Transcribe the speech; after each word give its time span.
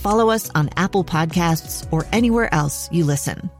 follow 0.00 0.30
us 0.30 0.50
on 0.54 0.70
Apple 0.76 1.04
Podcasts, 1.04 1.86
or 1.92 2.06
anywhere 2.12 2.52
else 2.54 2.90
you 2.90 3.04
listen. 3.04 3.50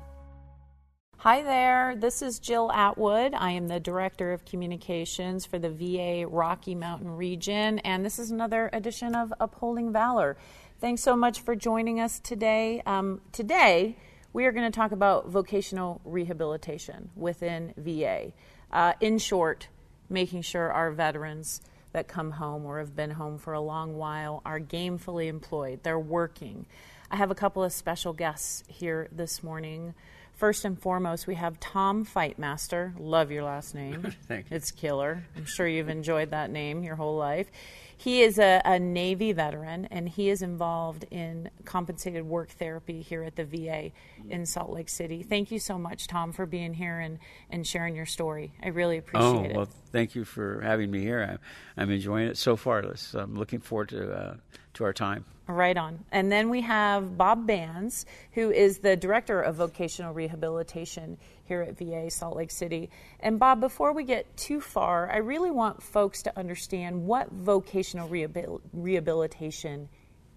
Hi 1.19 1.43
there, 1.43 1.97
this 1.97 2.23
is 2.23 2.39
Jill 2.39 2.73
Atwood. 2.73 3.35
I 3.35 3.51
am 3.51 3.69
the 3.69 3.79
Director 3.79 4.33
of 4.33 4.47
Communications 4.47 5.45
for 5.45 5.59
the 5.59 5.69
VA 5.69 6.27
Rocky 6.27 6.75
Mountain 6.75 7.11
region, 7.11 7.79
and 7.81 8.03
this 8.03 8.19
is 8.19 8.31
another 8.31 8.71
edition 8.73 9.15
of 9.15 9.31
Upholding 9.39 9.93
Valor. 9.93 10.39
Thanks 10.81 11.03
so 11.03 11.15
much 11.15 11.43
for 11.43 11.55
joining 11.55 12.01
us 12.01 12.21
today. 12.21 12.83
Um, 12.87 13.21
today, 13.33 13.99
we 14.33 14.47
are 14.47 14.53
going 14.53 14.65
to 14.65 14.75
talk 14.75 14.93
about 14.93 15.29
vocational 15.29 16.01
rehabilitation 16.07 17.11
within 17.17 17.75
VA. 17.77 18.33
Uh, 18.73 18.95
in 19.03 19.19
short, 19.19 19.69
making 20.09 20.41
sure 20.41 20.73
our 20.73 20.91
veterans 20.91 21.61
that 21.93 22.09
come 22.09 22.33
home 22.33 22.65
or 22.65 22.79
have 22.79 22.95
been 22.95 23.11
home 23.11 23.39
for 23.39 23.53
a 23.53 23.61
long 23.61 23.97
while 23.97 24.43
are 24.45 24.61
gamefully 24.61 25.29
employed, 25.29 25.81
they're 25.83 25.99
working. 25.99 26.67
I 27.11 27.17
have 27.17 27.31
a 27.31 27.35
couple 27.35 27.65
of 27.65 27.73
special 27.73 28.13
guests 28.13 28.63
here 28.69 29.09
this 29.11 29.43
morning. 29.43 29.95
First 30.41 30.65
and 30.65 30.81
foremost, 30.81 31.27
we 31.27 31.35
have 31.35 31.61
Tom 31.61 32.07
Fightmaster. 32.07 32.95
Love 32.99 33.31
your 33.31 33.43
last 33.43 33.75
name. 33.75 34.15
Thank 34.27 34.51
you. 34.51 34.57
It's 34.57 34.71
killer. 34.71 35.25
I'm 35.37 35.45
sure 35.45 35.69
you've 35.69 35.91
enjoyed 35.91 36.31
that 36.31 36.51
name 36.51 36.83
your 36.83 36.97
whole 36.97 37.17
life. 37.17 37.51
He 37.95 38.23
is 38.23 38.39
a, 38.39 38.63
a, 38.65 38.79
Navy 38.79 39.33
veteran 39.33 39.85
and 39.91 40.09
he 40.09 40.31
is 40.31 40.41
involved 40.41 41.05
in 41.11 41.51
compensated 41.67 42.25
work 42.25 42.49
therapy 42.49 43.03
here 43.03 43.23
at 43.23 43.37
the 43.37 43.45
VA 43.45 43.91
in 44.31 44.47
Salt 44.47 44.71
Lake 44.71 44.89
City. 44.89 45.23
Thank 45.23 45.51
you 45.51 45.59
so 45.59 45.77
much, 45.77 46.07
Tom, 46.07 46.33
for 46.33 46.47
being 46.47 46.73
here 46.73 46.99
and, 46.99 47.19
and 47.51 47.67
sharing 47.67 47.95
your 47.95 48.07
story. 48.07 48.55
I 48.63 48.69
really 48.69 48.97
appreciate 48.97 49.29
oh, 49.29 49.45
it. 49.45 49.55
well, 49.55 49.69
thank 49.93 50.15
you 50.15 50.25
for 50.25 50.61
having 50.61 50.91
me 50.91 51.01
here. 51.01 51.23
I'm, 51.23 51.39
I'm 51.77 51.91
enjoying 51.91 52.29
it 52.29 52.37
so 52.37 52.57
far. 52.57 52.85
I'm 53.15 53.35
looking 53.35 53.61
forward 53.61 53.91
to, 53.91 54.13
uh, 54.13 54.35
to 54.75 54.85
our 54.85 54.93
time. 54.93 55.25
Right 55.47 55.77
on. 55.77 56.05
And 56.13 56.31
then 56.31 56.49
we 56.49 56.61
have 56.61 57.19
Bob 57.19 57.47
Bands, 57.47 58.07
who 58.33 58.51
is 58.51 58.79
the 58.79 58.97
Director 58.97 59.41
of 59.41 59.57
Vocational 59.57 60.15
Rehabilitation 60.15 61.19
here 61.45 61.63
at 61.63 61.77
VA 61.77 62.11
Salt 62.11 62.37
Lake 62.37 62.53
City. 62.53 62.91
And 63.19 63.39
Bob, 63.39 63.61
before 63.61 63.93
we 63.93 64.05
get 64.05 64.37
too 64.37 64.61
far, 64.61 65.11
I 65.11 65.17
really 65.17 65.51
want 65.51 65.83
folks 65.83 66.23
to 66.23 66.39
understand 66.39 67.05
what 67.05 67.31
vocational 67.33 68.09
rehabil- 68.09 68.61
rehabilitation 68.73 69.89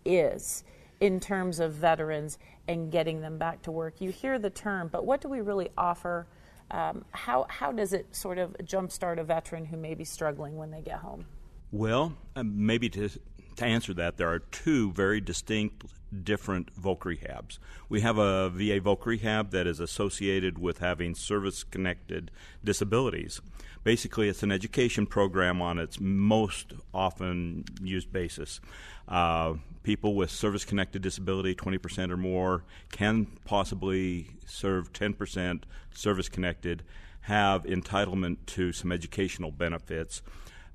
is 0.04 0.64
in 1.00 1.20
terms 1.20 1.60
of 1.60 1.74
veterans 1.74 2.40
and 2.68 2.92
getting 2.92 3.22
them 3.22 3.38
back 3.38 3.62
to 3.64 3.72
work. 3.72 4.00
You 4.00 4.10
hear 4.10 4.40
the 4.40 4.50
term, 4.50 4.90
but 4.92 5.06
what 5.06 5.22
do 5.22 5.28
we 5.28 5.42
really 5.42 5.70
offer? 5.78 6.26
Um, 6.74 7.06
how, 7.12 7.46
how 7.50 7.72
does 7.72 7.94
it 7.94 8.14
sort 8.16 8.40
of 8.40 8.54
jumpstart 8.64 9.20
a 9.20 9.24
veteran 9.24 9.66
who 9.66 9.78
may 9.78 9.94
be 9.94 10.04
struggling 10.04 10.58
when 10.58 10.72
they 10.72 10.82
get 10.82 10.98
home? 10.98 11.26
Well, 11.72 12.14
um, 12.36 12.66
maybe 12.66 12.90
to 12.90 13.10
to 13.56 13.66
answer 13.66 13.94
that, 13.94 14.18
there 14.18 14.30
are 14.30 14.40
two 14.40 14.92
very 14.92 15.22
distinct, 15.22 15.86
different 16.24 16.74
voc 16.82 17.00
rehabs. 17.00 17.60
We 17.90 18.02
have 18.02 18.18
a 18.18 18.50
VA 18.50 18.80
voc 18.80 19.06
rehab 19.06 19.52
that 19.52 19.68
is 19.68 19.80
associated 19.80 20.58
with 20.58 20.80
having 20.80 21.14
service 21.16 21.64
connected 21.64 22.32
disabilities. 22.64 23.42
Basically, 23.84 24.30
it's 24.30 24.44
an 24.44 24.52
education 24.52 25.06
program 25.06 25.62
on 25.62 25.78
its 25.78 26.00
most 26.00 26.74
often 26.94 27.66
used 27.82 28.12
basis. 28.12 28.62
Uh, 29.08 29.56
people 29.84 30.16
with 30.16 30.32
service 30.32 30.64
connected 30.64 31.02
disability, 31.02 31.54
20% 31.54 32.10
or 32.10 32.18
more, 32.18 32.64
can 32.92 33.28
possibly 33.46 34.28
serve 34.46 34.94
10% 34.94 35.64
service 35.94 36.30
connected, 36.30 36.84
have 37.22 37.64
entitlement 37.64 38.38
to 38.46 38.72
some 38.72 38.92
educational 38.92 39.52
benefits 39.52 40.22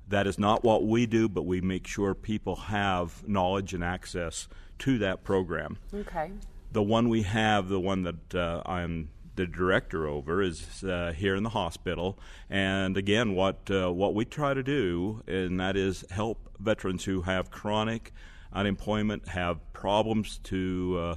that 0.09 0.25
is 0.27 0.37
not 0.37 0.63
what 0.63 0.85
we 0.85 1.05
do, 1.05 1.29
but 1.29 1.43
we 1.43 1.61
make 1.61 1.87
sure 1.87 2.13
people 2.13 2.55
have 2.55 3.27
knowledge 3.27 3.73
and 3.73 3.83
access 3.83 4.47
to 4.79 4.97
that 4.97 5.23
program. 5.23 5.77
Okay. 5.93 6.31
The 6.71 6.83
one 6.83 7.09
we 7.09 7.23
have, 7.23 7.69
the 7.69 7.79
one 7.79 8.03
that 8.03 8.35
uh, 8.35 8.61
I'm 8.65 9.09
the 9.35 9.45
director 9.45 10.07
over, 10.07 10.41
is 10.41 10.83
uh, 10.83 11.13
here 11.15 11.35
in 11.35 11.43
the 11.43 11.49
hospital. 11.49 12.17
And 12.49 12.97
again, 12.97 13.35
what 13.35 13.69
uh, 13.71 13.91
what 13.91 14.13
we 14.13 14.25
try 14.25 14.53
to 14.53 14.63
do, 14.63 15.23
and 15.27 15.59
that 15.59 15.75
is 15.75 16.05
help 16.11 16.49
veterans 16.59 17.05
who 17.05 17.21
have 17.21 17.49
chronic 17.49 18.13
unemployment, 18.51 19.27
have 19.29 19.57
problems 19.73 20.39
to 20.43 20.97
uh, 20.99 21.15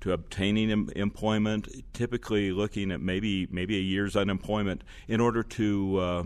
to 0.00 0.12
obtaining 0.12 0.70
em- 0.70 0.90
employment, 0.94 1.68
typically 1.92 2.52
looking 2.52 2.92
at 2.92 3.00
maybe 3.00 3.48
maybe 3.50 3.76
a 3.76 3.82
year's 3.82 4.16
unemployment, 4.16 4.84
in 5.08 5.20
order 5.20 5.42
to 5.42 5.98
uh, 5.98 6.24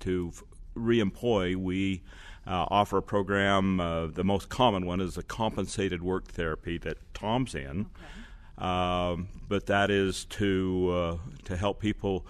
to 0.00 0.32
reemploy, 0.76 1.56
we 1.56 2.02
uh, 2.46 2.66
offer 2.70 2.98
a 2.98 3.02
program. 3.02 3.80
Uh, 3.80 4.06
the 4.06 4.24
most 4.24 4.48
common 4.48 4.86
one 4.86 5.00
is 5.00 5.16
a 5.16 5.22
compensated 5.22 6.02
work 6.02 6.28
therapy 6.28 6.78
that 6.78 6.98
Tom's 7.14 7.54
in, 7.54 7.80
okay. 7.80 8.25
Um, 8.58 9.28
but 9.48 9.66
that 9.66 9.90
is 9.90 10.24
to 10.26 10.90
uh, 10.92 11.16
to 11.44 11.56
help 11.56 11.80
people 11.80 12.26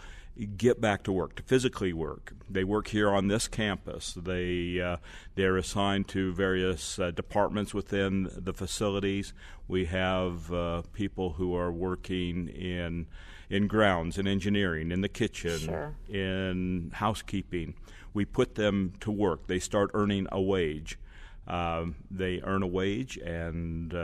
get 0.56 0.80
back 0.80 1.02
to 1.02 1.12
work, 1.12 1.34
to 1.36 1.42
physically 1.42 1.94
work. 1.94 2.34
They 2.48 2.62
work 2.62 2.88
here 2.88 3.10
on 3.10 3.28
this 3.28 3.48
campus. 3.48 4.14
They 4.14 4.80
uh, 4.80 4.98
they're 5.34 5.56
assigned 5.56 6.08
to 6.08 6.32
various 6.32 6.98
uh, 6.98 7.10
departments 7.10 7.72
within 7.72 8.28
the 8.36 8.52
facilities. 8.52 9.32
We 9.68 9.86
have 9.86 10.52
uh, 10.52 10.82
people 10.92 11.34
who 11.34 11.54
are 11.56 11.72
working 11.72 12.48
in 12.48 13.06
in 13.48 13.68
grounds, 13.68 14.18
in 14.18 14.26
engineering, 14.26 14.90
in 14.90 15.00
the 15.02 15.08
kitchen, 15.08 15.58
sure. 15.58 15.94
in 16.08 16.90
housekeeping 16.94 17.74
we 18.16 18.24
put 18.24 18.54
them 18.54 18.94
to 19.00 19.10
work. 19.12 19.46
They 19.46 19.58
start 19.58 19.90
earning 19.92 20.26
a 20.32 20.40
wage. 20.40 20.98
Um, 21.46 21.96
they 22.10 22.40
earn 22.42 22.62
a 22.62 22.66
wage 22.66 23.18
and 23.18 23.94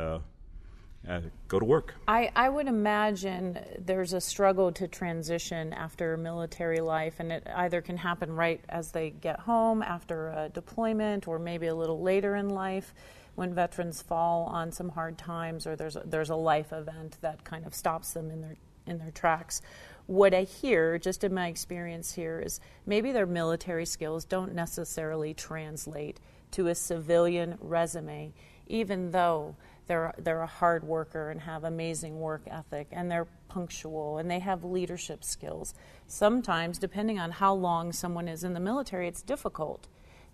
uh, 1.09 1.21
go 1.49 1.59
to 1.59 1.65
work. 1.65 1.95
I, 2.07 2.31
I 2.35 2.49
would 2.49 2.69
imagine 2.69 3.59
there's 3.79 4.13
a 4.13 4.21
struggle 4.21 4.73
to 4.73 4.87
transition 4.89 5.73
after 5.73 6.17
military 6.17 6.81
life, 6.81 7.17
and 7.19 7.33
it 7.33 7.47
either 7.55 7.81
can 7.81 7.97
happen 7.97 8.33
right 8.33 8.63
as 8.69 8.93
they 8.93 9.11
get 9.11 9.41
home 9.41 9.83
after 9.83 10.29
a 10.29 10.49
deployment 10.49 11.27
or 11.27 11.39
maybe 11.39 11.67
a 11.67 11.75
little 11.75 12.01
later 12.01 12.37
in 12.37 12.49
life 12.49 12.95
when 13.35 13.55
veterans 13.55 14.03
fall 14.03 14.45
on 14.45 14.71
some 14.71 14.91
hard 14.91 15.17
times 15.17 15.67
or 15.67 15.75
there's 15.75 15.97
a, 15.97 16.03
there's 16.05 16.31
a 16.31 16.37
life 16.37 16.73
event 16.73 17.17
that 17.23 17.43
kind 17.45 17.67
of 17.67 17.75
stops 17.75 18.13
them 18.13 18.31
in 18.31 18.41
their 18.43 18.57
in 18.85 18.99
their 18.99 19.13
tracks 19.13 19.63
what 20.07 20.35
I 20.35 20.43
hear, 20.43 20.99
just 20.99 21.25
in 21.25 21.33
my 21.33 21.49
experience 21.49 22.13
here, 22.13 22.41
is 22.41 22.61
maybe 22.87 23.13
their 23.13 23.27
military 23.27 23.87
skills 23.87 24.25
don't 24.25 24.55
necessarily 24.55 25.35
translate 25.35 26.19
to 26.53 26.69
a 26.69 26.75
civilian 26.75 27.57
resume, 27.61 28.33
even 28.67 29.11
though 29.11 29.57
they're 29.87 30.15
they're 30.19 30.43
a 30.43 30.47
hard 30.47 30.85
worker 30.85 31.31
and 31.31 31.41
have 31.41 31.65
amazing 31.65 32.21
work 32.21 32.43
ethic 32.47 32.89
and 32.93 33.11
they're 33.11 33.27
punctual 33.49 34.19
and 34.19 34.31
they 34.31 34.39
have 34.39 34.65
leadership 34.65 35.25
skills. 35.25 35.75
Sometimes, 36.07 36.79
depending 36.79 37.19
on 37.19 37.31
how 37.33 37.55
long 37.55 37.93
someone 37.93 38.29
is 38.29 38.45
in 38.45 38.55
the 38.55 38.61
military, 38.61 39.09
it's 39.09 39.23
difficult 39.23 39.89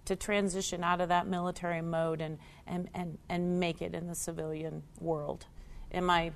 to 0.05 0.17
transition 0.17 0.83
out 0.83 1.01
of 1.01 1.09
that 1.11 1.27
military 1.27 1.83
mode 1.83 2.21
and, 2.21 2.39
and, 2.67 2.89
and, 2.95 3.19
and 3.29 3.61
make 3.61 3.83
it 3.83 3.95
in 3.95 4.07
the 4.07 4.15
civilian 4.15 4.83
world. 5.01 5.47
Am 5.93 6.09
I 6.09 6.33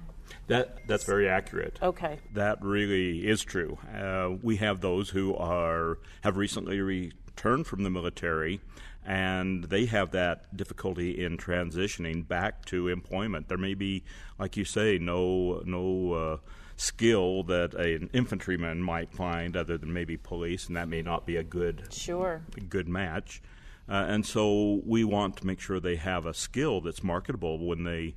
that 0.47 0.87
that's 0.87 1.05
very 1.05 1.29
accurate. 1.29 1.79
Okay. 1.82 2.19
That 2.35 2.62
really 2.62 3.26
is 3.29 3.43
true. 3.43 3.79
Uh, 3.94 4.37
we 4.43 4.56
have 4.56 4.81
those 4.81 5.11
who 5.11 5.35
are 5.37 5.99
have 6.23 6.37
recently 6.37 6.81
returned 6.81 7.67
from 7.67 7.82
the 7.82 7.91
military, 7.91 8.61
and 9.05 9.65
they 9.65 9.87
have 9.87 10.11
that 10.13 10.57
difficulty 10.57 11.25
in 11.25 11.37
transitioning 11.39 12.27
back 12.27 12.65
to 12.67 12.89
employment. 12.89 13.49
There 13.49 13.59
may 13.59 13.75
be, 13.75 14.05
like 14.39 14.57
you 14.57 14.65
say, 14.65 14.99
no 14.99 15.63
no. 15.65 16.13
Uh, 16.13 16.37
skill 16.75 17.45
that 17.45 17.75
an 17.75 18.09
infantryman 18.13 18.83
might 18.83 19.13
find 19.13 19.57
other 19.57 19.79
than 19.79 19.93
maybe 19.93 20.17
police, 20.17 20.67
and 20.67 20.77
that 20.77 20.89
may 20.89 21.01
not 21.03 21.25
be 21.27 21.37
a 21.37 21.43
good 21.43 21.85
Sure. 21.93 22.43
good 22.69 22.89
match. 22.89 23.41
Uh, 23.89 24.07
and 24.09 24.25
so 24.27 24.81
we 24.85 25.05
want 25.05 25.37
to 25.37 25.47
make 25.47 25.61
sure 25.61 25.79
they 25.79 25.97
have 25.97 26.27
a 26.27 26.35
skill 26.35 26.81
that's 26.81 27.05
marketable 27.05 27.65
when 27.65 27.85
they 27.85 28.15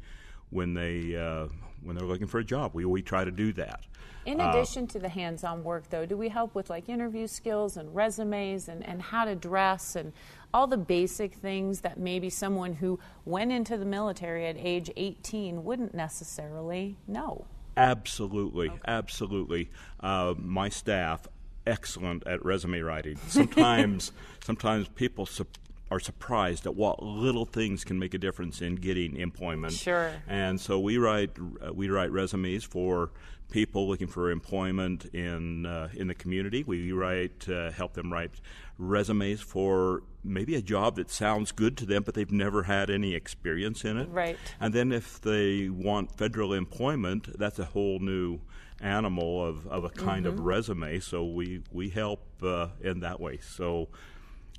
when 0.50 0.74
they 0.74 1.16
uh, 1.16 1.48
when 1.84 1.96
they're 1.96 2.08
looking 2.08 2.28
for 2.28 2.40
a 2.40 2.44
job. 2.46 2.72
We 2.74 2.86
we 2.86 3.02
try 3.04 3.24
to 3.26 3.30
do 3.32 3.52
that. 3.54 3.82
In 4.25 4.39
addition 4.42 4.88
to 4.88 5.00
the 5.00 5.10
hands-on 5.10 5.63
work, 5.63 5.89
though, 5.89 6.06
do 6.06 6.18
we 6.18 6.30
help 6.30 6.56
with 6.56 6.69
like 6.69 6.89
interview 6.89 7.27
skills 7.27 7.77
and 7.77 7.94
resumes 7.95 8.68
and, 8.68 8.86
and 8.86 9.01
how 9.01 9.25
to 9.25 9.36
dress 9.36 9.95
and 9.95 10.13
all 10.54 10.68
the 10.68 10.77
basic 10.77 11.33
things 11.36 11.81
that 11.81 12.00
maybe 12.00 12.30
someone 12.30 12.74
who 12.74 13.00
went 13.25 13.51
into 13.51 13.77
the 13.77 13.86
military 13.86 14.48
at 14.48 14.56
age 14.57 14.89
18 14.95 15.63
wouldn't 15.63 15.94
necessarily 15.94 16.95
know? 17.07 17.45
Absolutely, 17.77 18.72
absolutely. 18.88 19.69
Uh, 20.00 20.33
my 20.38 20.69
staff 20.69 21.27
excellent 21.68 22.25
at 22.25 22.44
resume 22.44 22.80
writing. 22.80 23.18
Sometimes, 23.27 24.12
sometimes 24.44 24.88
people 24.89 25.25
su- 25.25 25.45
are 25.92 26.00
surprised 26.00 26.66
at 26.66 26.75
what 26.75 27.04
little 27.04 27.45
things 27.45 27.83
can 27.83 28.00
make 28.00 28.13
a 28.13 28.18
difference 28.18 28.62
in 28.62 28.75
getting 28.75 29.18
employment. 29.18 29.74
Sure. 29.74 30.12
And 30.27 30.60
so 30.60 30.80
we 30.80 30.98
write 30.98 31.31
uh, 31.66 31.74
we 31.74 31.89
write 31.89 32.12
resumes 32.12 32.63
for 32.63 33.12
people 33.50 33.88
looking 33.88 34.07
for 34.07 34.31
employment 34.31 35.06
in 35.13 35.65
uh, 35.65 35.89
in 35.94 36.07
the 36.07 36.15
community. 36.15 36.63
We 36.63 36.92
write 36.92 37.47
uh, 37.50 37.71
help 37.71 37.94
them 37.94 38.12
write 38.12 38.31
resumes 38.77 39.42
for 39.42 40.03
maybe 40.24 40.56
a 40.56 40.62
job 40.62 40.95
that 40.95 41.09
sounds 41.09 41.51
good 41.51 41.77
to 41.77 41.86
them, 41.86 42.03
but 42.03 42.13
they've 42.13 42.31
never 42.31 42.63
had 42.63 42.89
any 42.89 43.13
experience 43.13 43.86
in 43.86 43.97
it. 43.97 44.09
Right. 44.09 44.38
And 44.59 44.74
then 44.74 44.92
if 44.92 45.21
they 45.21 45.69
want 45.69 46.12
federal 46.12 46.53
employment, 46.53 47.38
that's 47.38 47.59
a 47.59 47.65
whole 47.65 48.00
new 48.00 48.39
animal 48.81 49.45
of, 49.45 49.68
of 49.68 49.86
a 49.86 49.89
kind 49.89 50.25
of 50.25 50.39
resume. 50.39 51.00
So 51.00 51.24
we 51.24 51.62
we 51.71 51.89
help 51.89 52.25
uh, 52.44 52.68
in 52.81 53.00
that 53.01 53.19
way. 53.19 53.38
So 53.38 53.89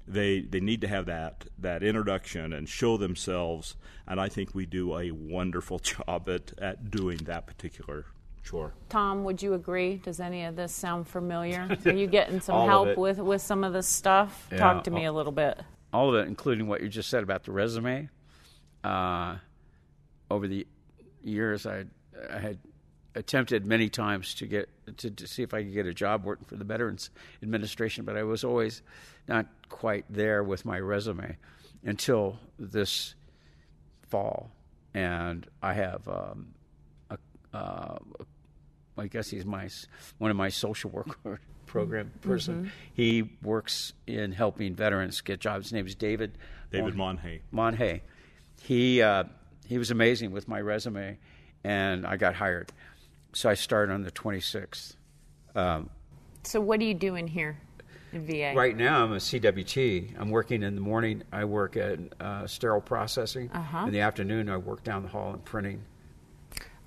they 0.09 0.41
they 0.41 0.61
need 0.61 0.81
to 0.83 0.89
have 0.89 1.07
that 1.07 1.47
that 1.59 1.83
introduction 1.83 2.53
and 2.53 2.69
show 2.69 2.97
themselves. 2.97 3.77
And 4.07 4.21
I 4.21 4.29
think 4.29 4.55
we 4.55 4.67
do 4.67 4.97
a 4.97 5.11
wonderful 5.11 5.79
job 5.81 6.29
at, 6.29 6.53
at 6.59 6.91
doing 6.91 7.19
that 7.25 7.47
particular 7.47 8.07
chore. 8.47 8.73
Tom, 8.89 9.25
would 9.25 9.43
you 9.43 9.55
agree? 9.55 9.97
Does 9.97 10.21
any 10.21 10.45
of 10.45 10.57
this 10.57 10.73
sound 10.73 11.07
familiar? 11.09 11.69
Are 11.85 11.93
you 11.93 12.07
getting 12.07 12.41
some 12.41 12.67
help 12.69 12.97
with, 12.97 13.19
with 13.19 13.43
some 13.43 13.65
of 13.65 13.73
this 13.73 13.87
stuff? 13.89 14.49
Yeah, 14.51 14.59
Talk 14.59 14.85
to 14.85 14.91
me 14.91 15.05
all- 15.07 15.15
a 15.15 15.17
little 15.17 15.33
bit. 15.33 15.61
all 15.93 16.09
of 16.09 16.15
it, 16.15 16.29
including 16.29 16.67
what 16.69 16.81
you 16.81 16.89
just 16.89 17.11
said 17.11 17.23
about 17.23 17.45
the 17.45 17.53
resume. 17.53 18.09
Uh, 18.85 19.37
over 20.31 20.47
the 20.47 20.67
years, 21.23 21.67
I, 21.67 21.85
I 22.31 22.39
had 22.39 22.59
attempted 23.17 23.67
many 23.67 23.89
times 23.89 24.35
to 24.35 24.47
get 24.47 24.69
to, 24.99 25.11
to 25.11 25.27
see 25.27 25.43
if 25.43 25.53
I 25.55 25.63
could 25.65 25.73
get 25.73 25.87
a 25.87 25.95
job 25.95 26.25
working 26.25 26.45
for 26.47 26.57
the 26.57 26.65
Veterans 26.65 27.11
Administration, 27.43 28.05
but 28.05 28.17
I 28.17 28.23
was 28.23 28.45
always 28.45 28.83
not 29.27 29.47
quite 29.69 30.05
there 30.09 30.45
with 30.45 30.65
my 30.65 30.79
resume 30.79 31.37
until 31.85 32.39
this 32.59 33.15
fall, 34.09 34.51
and 34.95 35.47
I 35.63 35.73
have 35.75 36.07
um, 36.07 36.49
a, 37.11 37.19
uh, 37.57 37.99
I 38.99 39.07
guess 39.07 39.29
he's 39.29 39.45
my 39.45 39.69
one 40.19 40.31
of 40.31 40.37
my 40.37 40.49
social 40.49 40.91
worker 40.91 41.41
program 41.67 42.11
person. 42.23 42.71
He 42.95 43.31
works 43.43 43.93
in 44.07 44.33
helping 44.33 44.75
veterans 44.75 45.21
get 45.21 45.41
jobs. 45.41 45.67
His 45.67 45.73
name 45.73 45.87
is 45.87 45.95
David. 45.95 46.39
David 46.71 46.95
Mon- 46.97 47.17
Monhay. 47.17 47.41
Monhay. 47.53 48.01
He 48.63 49.03
uh, 49.03 49.25
he 49.67 49.79
was 49.79 49.91
amazing 49.91 50.31
with 50.33 50.49
my 50.49 50.61
resume, 50.61 51.19
and 51.65 52.07
I 52.07 52.17
got 52.17 52.35
hired. 52.35 52.73
So 53.35 53.51
I 53.51 53.55
started 53.55 53.93
on 53.93 54.03
the 54.03 54.11
26th. 54.11 54.97
Um, 55.55 55.91
So, 56.43 56.61
what 56.61 56.81
are 56.81 56.85
you 56.85 56.95
doing 56.95 57.27
here 57.29 57.59
in 58.13 58.25
VA? 58.27 58.55
Right 58.57 58.75
now, 58.77 59.05
I'm 59.05 59.13
a 59.13 59.17
CWT. 59.17 60.19
I'm 60.19 60.31
working 60.31 60.63
in 60.63 60.75
the 60.75 60.81
morning. 60.81 61.23
I 61.33 61.45
work 61.45 61.77
at 61.77 61.99
uh, 62.19 62.47
sterile 62.47 62.81
processing. 62.81 63.51
Uh-huh. 63.53 63.87
In 63.87 63.93
the 63.93 64.01
afternoon, 64.01 64.49
I 64.49 64.57
work 64.57 64.85
down 64.85 65.03
the 65.03 65.09
hall 65.09 65.35
in 65.35 65.41
printing. 65.41 65.83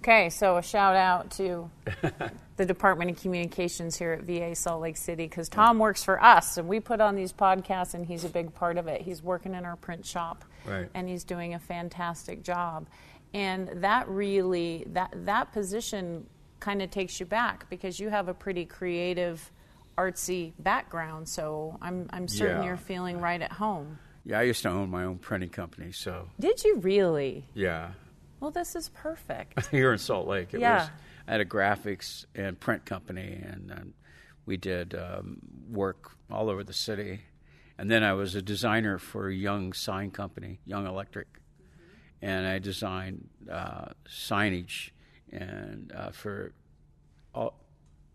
Okay, 0.02 0.30
so 0.30 0.56
a 0.58 0.62
shout 0.64 0.96
out 0.96 1.32
to 1.32 1.70
the 2.56 2.66
Department 2.66 3.12
of 3.12 3.22
Communications 3.22 3.98
here 3.98 4.14
at 4.14 4.22
VA 4.24 4.56
Salt 4.56 4.82
Lake 4.82 4.96
City 4.96 5.26
because 5.28 5.50
Tom 5.50 5.78
works 5.78 6.04
for 6.04 6.24
us 6.24 6.58
and 6.58 6.68
we 6.70 6.80
put 6.80 7.02
on 7.02 7.16
these 7.16 7.34
podcasts 7.34 7.94
and 7.94 8.06
he's 8.06 8.24
a 8.24 8.30
big 8.30 8.56
part 8.56 8.78
of 8.78 8.88
it. 8.88 9.02
He's 9.02 9.22
working 9.22 9.54
in 9.54 9.66
our 9.66 9.76
print 9.76 10.06
shop 10.06 10.46
Right. 10.66 10.90
and 10.94 11.08
he's 11.10 11.24
doing 11.26 11.54
a 11.54 11.60
fantastic 11.60 12.44
job. 12.44 12.88
And 13.34 13.70
that 13.84 14.08
really 14.08 14.86
that 14.94 15.14
that 15.26 15.52
position 15.52 16.26
kind 16.62 16.82
of 16.82 16.90
takes 16.92 17.20
you 17.20 17.26
back 17.26 17.70
because 17.70 18.00
you 18.00 18.10
have 18.10 18.28
a 18.30 18.34
pretty 18.34 18.66
creative 18.66 19.52
artsy 19.98 20.54
background. 20.60 21.28
So 21.28 21.78
I'm 21.82 22.08
I'm 22.12 22.28
certain 22.30 22.62
Yeah. 22.62 22.68
you're 22.70 22.78
feeling 22.78 23.20
right 23.20 23.42
at 23.42 23.52
home. 23.52 24.00
Yeah, 24.26 24.40
I 24.40 24.44
used 24.44 24.62
to 24.64 24.70
own 24.70 24.90
my 24.90 25.04
own 25.04 25.18
printing 25.18 25.50
company, 25.50 25.92
so 25.92 26.30
Did 26.40 26.64
you 26.64 26.78
really? 26.78 27.46
yeah. 27.54 27.92
Well, 28.40 28.52
this 28.52 28.76
is 28.76 28.90
perfect. 28.90 29.68
Here 29.72 29.92
in 29.92 29.98
Salt 30.00 30.28
Lake, 30.28 30.54
it 30.54 30.60
Yeah. 30.60 30.80
was 30.82 30.90
I 31.28 31.32
had 31.34 31.42
a 31.42 31.46
graphics 31.46 32.26
and 32.36 32.60
print 32.60 32.86
company, 32.86 33.42
and, 33.44 33.72
um 33.72 33.94
we 34.46 34.58
did 34.58 34.96
um, 34.96 35.38
work 35.70 36.14
all 36.32 36.50
over 36.50 36.64
the 36.64 36.74
city. 36.74 37.22
And 37.78 37.92
then 37.92 38.04
I 38.04 38.14
was 38.14 38.34
a 38.34 38.42
designer 38.42 38.98
for 38.98 39.28
a 39.30 39.34
young 39.36 39.74
sign 39.74 40.10
company, 40.10 40.60
Young 40.66 40.88
Electric, 40.88 41.28
and 42.20 42.48
I 42.48 42.58
designed 42.58 43.30
uh, 43.52 43.90
signage 44.08 44.90
and 45.32 45.92
uh, 45.96 46.10
for 46.10 46.52
all, 47.36 47.54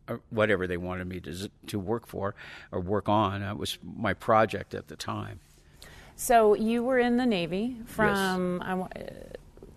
uh, 0.09 0.17
whatever 0.31 0.67
they 0.67 0.77
wanted 0.77 1.07
me 1.07 1.21
to 1.21 1.49
to 1.69 1.79
work 1.79 2.09
for 2.09 2.35
or 2.73 2.81
work 2.81 3.09
on. 3.09 3.41
That 3.43 3.57
was 3.57 3.79
my 3.85 4.13
project 4.13 4.75
at 4.75 4.89
the 4.89 4.97
time. 4.97 5.39
So 6.17 6.55
you 6.55 6.83
were 6.83 6.99
in 6.99 7.17
the 7.17 7.27
Navy 7.27 7.77
from, 7.87 8.61
I 8.63 8.75
wa- 8.75 8.89
uh, 8.97 9.03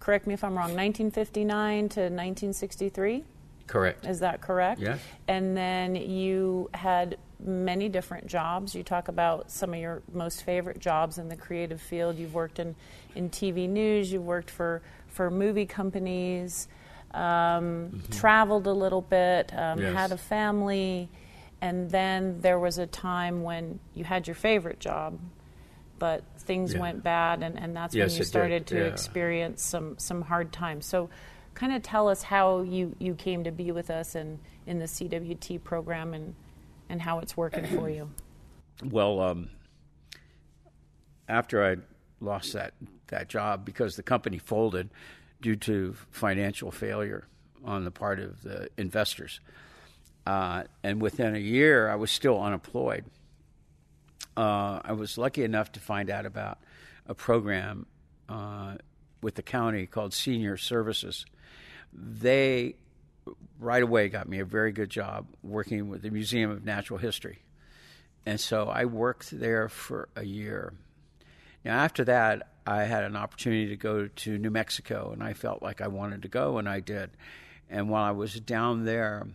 correct 0.07 0.25
me 0.25 0.33
if 0.33 0.41
I'm 0.41 0.51
wrong, 0.51 0.73
1959 0.73 1.89
to 1.89 1.99
1963. 1.99 3.25
Correct. 3.67 4.05
Is 4.05 4.21
that 4.21 4.39
correct? 4.39 4.79
Yes. 4.79 5.01
And 5.27 5.55
then 5.57 5.97
you 5.97 6.69
had 6.73 7.17
many 7.41 7.89
different 7.89 8.25
jobs. 8.25 8.73
You 8.73 8.83
talk 8.83 9.09
about 9.09 9.51
some 9.51 9.73
of 9.73 9.79
your 9.81 10.01
most 10.13 10.43
favorite 10.43 10.79
jobs 10.79 11.17
in 11.17 11.27
the 11.27 11.35
creative 11.35 11.81
field. 11.81 12.17
You've 12.17 12.33
worked 12.33 12.57
in, 12.59 12.73
in 13.15 13.29
TV 13.29 13.67
news. 13.67 14.09
You've 14.09 14.23
worked 14.23 14.49
for 14.49 14.81
for 15.09 15.29
movie 15.29 15.65
companies. 15.65 16.69
Um, 17.13 18.01
Traveled 18.09 18.65
a 18.65 18.71
little 18.71 19.01
bit. 19.01 19.51
Um, 19.53 19.59
Mm-hmm. 19.59 19.81
Yes. 19.81 19.93
Had 19.93 20.11
a 20.13 20.17
family. 20.17 21.09
And 21.59 21.91
then 21.91 22.39
there 22.39 22.59
was 22.59 22.77
a 22.77 22.87
time 22.87 23.43
when 23.43 23.79
you 23.93 24.05
had 24.05 24.25
your 24.25 24.35
favorite 24.35 24.79
job, 24.79 25.19
but 25.99 26.23
things 26.39 26.73
Yeah. 26.73 26.79
went 26.81 27.03
bad, 27.03 27.43
and, 27.43 27.57
and 27.57 27.75
that's 27.75 27.93
Yes, 27.95 28.11
when 28.11 28.13
you 28.13 28.19
did, 28.19 28.27
started 28.27 28.67
to 28.67 28.77
yeah. 28.79 28.85
experience 28.85 29.63
some 29.63 29.97
some 29.97 30.21
hard 30.21 30.51
times. 30.51 30.85
So, 30.85 31.09
kind 31.53 31.73
of 31.73 31.81
tell 31.81 32.07
us 32.07 32.21
how 32.23 32.61
you, 32.61 32.95
you 32.99 33.15
came 33.15 33.43
to 33.45 33.51
be 33.51 33.71
with 33.71 33.89
us 33.89 34.13
and 34.15 34.39
in 34.67 34.79
the 34.79 34.85
CWT 34.85 35.63
program 35.63 36.13
and 36.13 36.35
and 36.89 37.01
how 37.01 37.19
it's 37.19 37.35
working 37.35 37.65
for 37.65 37.89
you. 37.89 38.09
Well, 38.83 39.19
um, 39.21 39.49
after 41.27 41.65
I 41.65 41.77
lost 42.23 42.53
that 42.53 42.73
that 43.07 43.27
job 43.29 43.65
because 43.65 43.95
the 43.95 44.03
company 44.03 44.37
folded 44.37 44.89
due 45.41 45.55
to 45.55 45.95
financial 46.11 46.71
failure 46.71 47.25
on 47.65 47.85
the 47.85 47.91
part 47.91 48.19
of 48.19 48.41
the 48.43 48.69
investors, 48.77 49.39
uh, 50.25 50.63
and 50.83 51.01
within 51.01 51.35
a 51.35 51.39
year 51.39 51.89
I 51.89 51.95
was 51.95 52.11
still 52.11 52.39
unemployed. 52.41 53.05
Uh, 54.37 54.79
I 54.85 54.93
was 54.93 55.17
lucky 55.17 55.43
enough 55.43 55.71
to 55.73 55.79
find 55.79 56.11
out 56.11 56.27
about 56.27 56.59
a 57.07 57.15
program 57.15 57.87
uh, 58.29 58.75
with 59.21 59.33
the 59.33 59.41
county 59.41 59.87
called 59.87 60.13
Senior 60.13 60.57
Services. 60.57 61.25
They 61.91 62.75
right 63.59 63.81
away 63.81 64.09
got 64.09 64.29
me 64.29 64.39
a 64.39 64.45
very 64.45 64.71
good 64.71 64.91
job 64.91 65.25
working 65.41 65.89
with 65.89 66.03
the 66.03 66.11
Museum 66.11 66.51
of 66.51 66.63
Natural 66.63 66.99
History. 66.99 67.39
And 68.27 68.39
so 68.39 68.67
I 68.67 68.85
worked 68.85 69.31
there 69.31 69.69
for 69.69 70.09
a 70.15 70.23
year. 70.23 70.73
Now, 71.65 71.79
after 71.79 72.03
that, 72.05 72.51
I 72.67 72.83
had 72.83 73.03
an 73.05 73.15
opportunity 73.15 73.69
to 73.69 73.75
go 73.75 74.07
to 74.07 74.37
New 74.37 74.51
Mexico, 74.51 75.11
and 75.13 75.23
I 75.23 75.33
felt 75.33 75.63
like 75.63 75.81
I 75.81 75.87
wanted 75.87 76.21
to 76.21 76.27
go, 76.27 76.57
and 76.57 76.69
I 76.69 76.79
did. 76.79 77.09
And 77.69 77.89
while 77.89 78.03
I 78.03 78.11
was 78.11 78.39
down 78.39 78.85
there, 78.85 79.27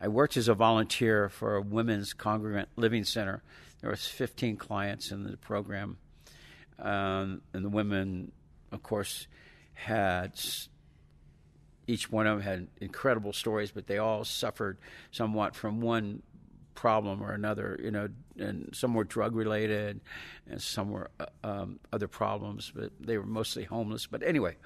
I 0.00 0.08
worked 0.08 0.36
as 0.36 0.48
a 0.48 0.54
volunteer 0.54 1.28
for 1.28 1.56
a 1.56 1.62
women's 1.62 2.12
congregant 2.12 2.68
living 2.76 3.04
center. 3.04 3.42
There 3.84 3.90
was 3.90 4.06
15 4.06 4.56
clients 4.56 5.10
in 5.10 5.24
the 5.24 5.36
program, 5.36 5.98
um, 6.78 7.42
and 7.52 7.62
the 7.62 7.68
women, 7.68 8.32
of 8.72 8.82
course, 8.82 9.26
had 9.74 10.40
each 11.86 12.10
one 12.10 12.26
of 12.26 12.38
them 12.38 12.42
had 12.42 12.68
incredible 12.80 13.34
stories, 13.34 13.72
but 13.72 13.86
they 13.86 13.98
all 13.98 14.24
suffered 14.24 14.78
somewhat 15.10 15.54
from 15.54 15.82
one 15.82 16.22
problem 16.74 17.22
or 17.22 17.32
another. 17.32 17.78
You 17.78 17.90
know, 17.90 18.08
and 18.38 18.70
some 18.72 18.94
were 18.94 19.04
drug 19.04 19.36
related, 19.36 20.00
and 20.48 20.62
some 20.62 20.90
were 20.90 21.10
uh, 21.20 21.26
um, 21.46 21.78
other 21.92 22.08
problems, 22.08 22.72
but 22.74 22.90
they 22.98 23.18
were 23.18 23.26
mostly 23.26 23.64
homeless. 23.64 24.06
But 24.06 24.22
anyway, 24.22 24.56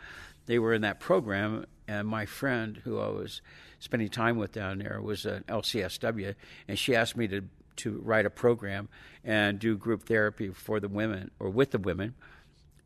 they 0.46 0.60
were 0.60 0.74
in 0.74 0.82
that 0.82 1.00
program, 1.00 1.66
and 1.88 2.06
my 2.06 2.24
friend 2.24 2.80
who 2.84 3.00
I 3.00 3.08
was 3.08 3.42
spending 3.80 4.10
time 4.10 4.36
with 4.36 4.52
down 4.52 4.78
there 4.78 5.02
was 5.02 5.26
an 5.26 5.42
LCSW, 5.48 6.36
and 6.68 6.78
she 6.78 6.94
asked 6.94 7.16
me 7.16 7.26
to 7.26 7.42
to 7.78 8.00
write 8.04 8.26
a 8.26 8.30
program 8.30 8.88
and 9.24 9.58
do 9.58 9.76
group 9.76 10.04
therapy 10.04 10.50
for 10.50 10.80
the 10.80 10.88
women 10.88 11.30
or 11.38 11.50
with 11.50 11.70
the 11.70 11.78
women, 11.78 12.14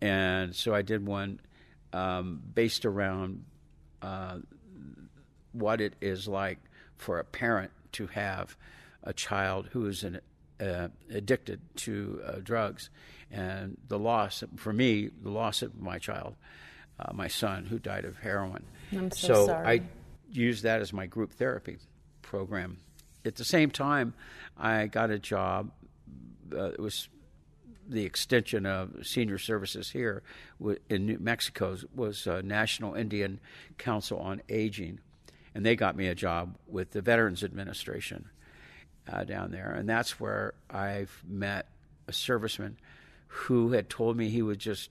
and 0.00 0.54
so 0.54 0.74
I 0.74 0.82
did 0.82 1.06
one 1.06 1.40
um, 1.92 2.42
based 2.54 2.84
around 2.84 3.44
uh, 4.00 4.38
what 5.52 5.80
it 5.80 5.94
is 6.00 6.26
like 6.26 6.58
for 6.96 7.18
a 7.18 7.24
parent 7.24 7.70
to 7.92 8.06
have 8.08 8.56
a 9.02 9.12
child 9.12 9.68
who 9.72 9.86
is 9.86 10.04
an, 10.04 10.20
uh, 10.60 10.88
addicted 11.10 11.60
to 11.76 12.22
uh, 12.26 12.32
drugs, 12.42 12.90
and 13.30 13.76
the 13.88 13.98
loss 13.98 14.42
for 14.56 14.72
me, 14.72 15.10
the 15.22 15.30
loss 15.30 15.62
of 15.62 15.80
my 15.80 15.98
child, 15.98 16.36
uh, 16.98 17.12
my 17.12 17.28
son 17.28 17.64
who 17.64 17.78
died 17.78 18.04
of 18.04 18.16
heroin. 18.18 18.64
I'm 18.92 19.10
so, 19.10 19.46
sorry. 19.46 19.66
I 19.66 19.82
used 20.30 20.62
that 20.64 20.80
as 20.80 20.92
my 20.92 21.06
group 21.06 21.32
therapy 21.32 21.78
program. 22.22 22.78
At 23.24 23.36
the 23.36 23.44
same 23.44 23.70
time, 23.70 24.14
I 24.56 24.86
got 24.86 25.10
a 25.10 25.18
job. 25.18 25.70
Uh, 26.52 26.66
it 26.66 26.80
was 26.80 27.08
the 27.88 28.04
extension 28.04 28.66
of 28.66 29.06
senior 29.06 29.38
services 29.38 29.90
here 29.90 30.22
in 30.88 31.06
New 31.06 31.18
Mexico 31.18 31.76
was 31.94 32.26
uh, 32.26 32.40
National 32.44 32.94
Indian 32.94 33.40
Council 33.78 34.18
on 34.18 34.42
Aging, 34.48 35.00
and 35.54 35.64
they 35.66 35.76
got 35.76 35.96
me 35.96 36.06
a 36.08 36.14
job 36.14 36.56
with 36.68 36.92
the 36.92 37.02
Veterans 37.02 37.42
Administration 37.42 38.28
uh, 39.12 39.24
down 39.24 39.50
there, 39.50 39.70
and 39.72 39.88
that's 39.88 40.20
where 40.20 40.54
I've 40.70 41.22
met 41.26 41.66
a 42.08 42.12
serviceman 42.12 42.74
who 43.26 43.72
had 43.72 43.88
told 43.88 44.16
me 44.16 44.28
he 44.28 44.42
was 44.42 44.58
just 44.58 44.90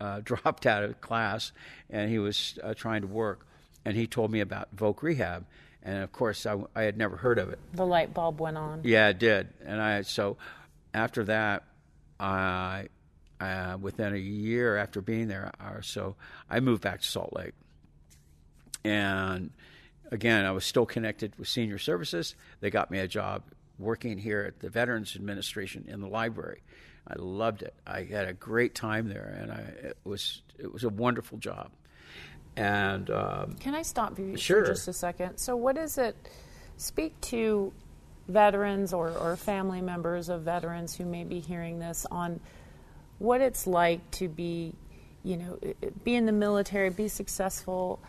uh, 0.00 0.20
dropped 0.24 0.66
out 0.66 0.82
of 0.82 1.00
class 1.00 1.52
and 1.90 2.10
he 2.10 2.18
was 2.18 2.58
uh, 2.62 2.74
trying 2.74 3.02
to 3.02 3.06
work, 3.06 3.46
and 3.84 3.96
he 3.96 4.06
told 4.06 4.30
me 4.30 4.40
about 4.40 4.74
Voc 4.76 5.02
Rehab, 5.02 5.46
and 5.84 6.02
of 6.02 6.12
course 6.12 6.46
I, 6.46 6.56
I 6.74 6.82
had 6.82 6.96
never 6.96 7.16
heard 7.16 7.38
of 7.38 7.50
it. 7.50 7.58
The 7.74 7.86
light 7.86 8.14
bulb 8.14 8.40
went 8.40 8.56
on. 8.56 8.80
Yeah, 8.84 9.08
it 9.08 9.18
did, 9.18 9.48
and 9.64 9.80
I 9.80 10.02
so 10.02 10.36
after 10.94 11.24
that, 11.24 11.64
I 12.18 12.88
uh, 13.40 13.76
within 13.80 14.14
a 14.14 14.18
year 14.18 14.76
after 14.76 15.00
being 15.00 15.28
there 15.28 15.50
or 15.60 15.82
so, 15.82 16.16
I 16.48 16.60
moved 16.60 16.82
back 16.82 17.00
to 17.00 17.06
Salt 17.06 17.32
Lake, 17.34 17.54
and 18.84 19.50
again, 20.10 20.44
I 20.44 20.52
was 20.52 20.64
still 20.64 20.86
connected 20.86 21.32
with 21.38 21.48
senior 21.48 21.78
services. 21.78 22.34
They 22.60 22.70
got 22.70 22.90
me 22.90 22.98
a 22.98 23.08
job 23.08 23.42
working 23.78 24.18
here 24.18 24.42
at 24.42 24.60
the 24.60 24.68
Veterans 24.68 25.16
Administration 25.16 25.86
in 25.88 26.00
the 26.00 26.06
library. 26.06 26.62
I 27.08 27.14
loved 27.16 27.62
it. 27.62 27.74
I 27.86 28.04
had 28.04 28.28
a 28.28 28.32
great 28.32 28.74
time 28.74 29.08
there, 29.08 29.36
and 29.40 29.50
I, 29.50 29.88
it 29.88 29.96
was 30.04 30.42
it 30.58 30.72
was 30.72 30.84
a 30.84 30.88
wonderful 30.88 31.38
job. 31.38 31.70
And 32.56 33.10
um, 33.10 33.56
can 33.60 33.74
I 33.74 33.82
stop 33.82 34.18
you 34.18 34.36
sure. 34.36 34.64
for 34.64 34.72
just 34.72 34.88
a 34.88 34.92
second? 34.92 35.38
So, 35.38 35.56
what 35.56 35.78
is 35.78 35.98
it? 35.98 36.16
Speak 36.76 37.18
to 37.22 37.72
veterans 38.28 38.92
or, 38.92 39.10
or 39.10 39.36
family 39.36 39.80
members 39.80 40.28
of 40.28 40.42
veterans 40.42 40.94
who 40.94 41.04
may 41.04 41.24
be 41.24 41.40
hearing 41.40 41.78
this 41.78 42.06
on 42.10 42.40
what 43.18 43.40
it's 43.40 43.66
like 43.66 44.10
to 44.10 44.28
be, 44.28 44.74
you 45.22 45.36
know, 45.36 45.58
be 46.04 46.14
in 46.14 46.26
the 46.26 46.32
military, 46.32 46.90
be 46.90 47.08
successful, 47.08 48.00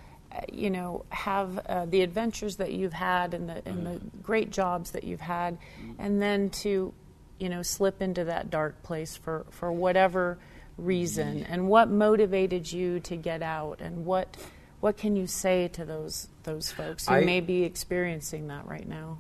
you 0.51 0.69
know, 0.69 1.05
have 1.09 1.59
uh, 1.59 1.85
the 1.85 2.01
adventures 2.01 2.57
that 2.57 2.73
you've 2.73 2.93
had 2.93 3.33
and 3.33 3.47
the 3.47 3.61
and 3.67 3.85
the 3.85 4.01
great 4.21 4.49
jobs 4.49 4.91
that 4.91 5.03
you've 5.03 5.21
had, 5.21 5.57
and 5.99 6.21
then 6.21 6.49
to, 6.49 6.93
you 7.39 7.49
know, 7.49 7.61
slip 7.61 8.01
into 8.01 8.25
that 8.25 8.49
dark 8.49 8.81
place 8.83 9.15
for 9.15 9.45
for 9.51 9.71
whatever 9.71 10.37
reason, 10.77 11.43
and 11.43 11.67
what 11.67 11.89
motivated 11.89 12.71
you 12.71 12.99
to 13.01 13.15
get 13.15 13.41
out, 13.41 13.81
and 13.81 14.05
what 14.05 14.35
what 14.79 14.97
can 14.97 15.15
you 15.15 15.27
say 15.27 15.67
to 15.69 15.85
those 15.85 16.27
those 16.43 16.71
folks 16.71 17.07
who 17.07 17.15
I, 17.15 17.25
may 17.25 17.41
be 17.41 17.63
experiencing 17.63 18.47
that 18.47 18.65
right 18.67 18.87
now? 18.87 19.19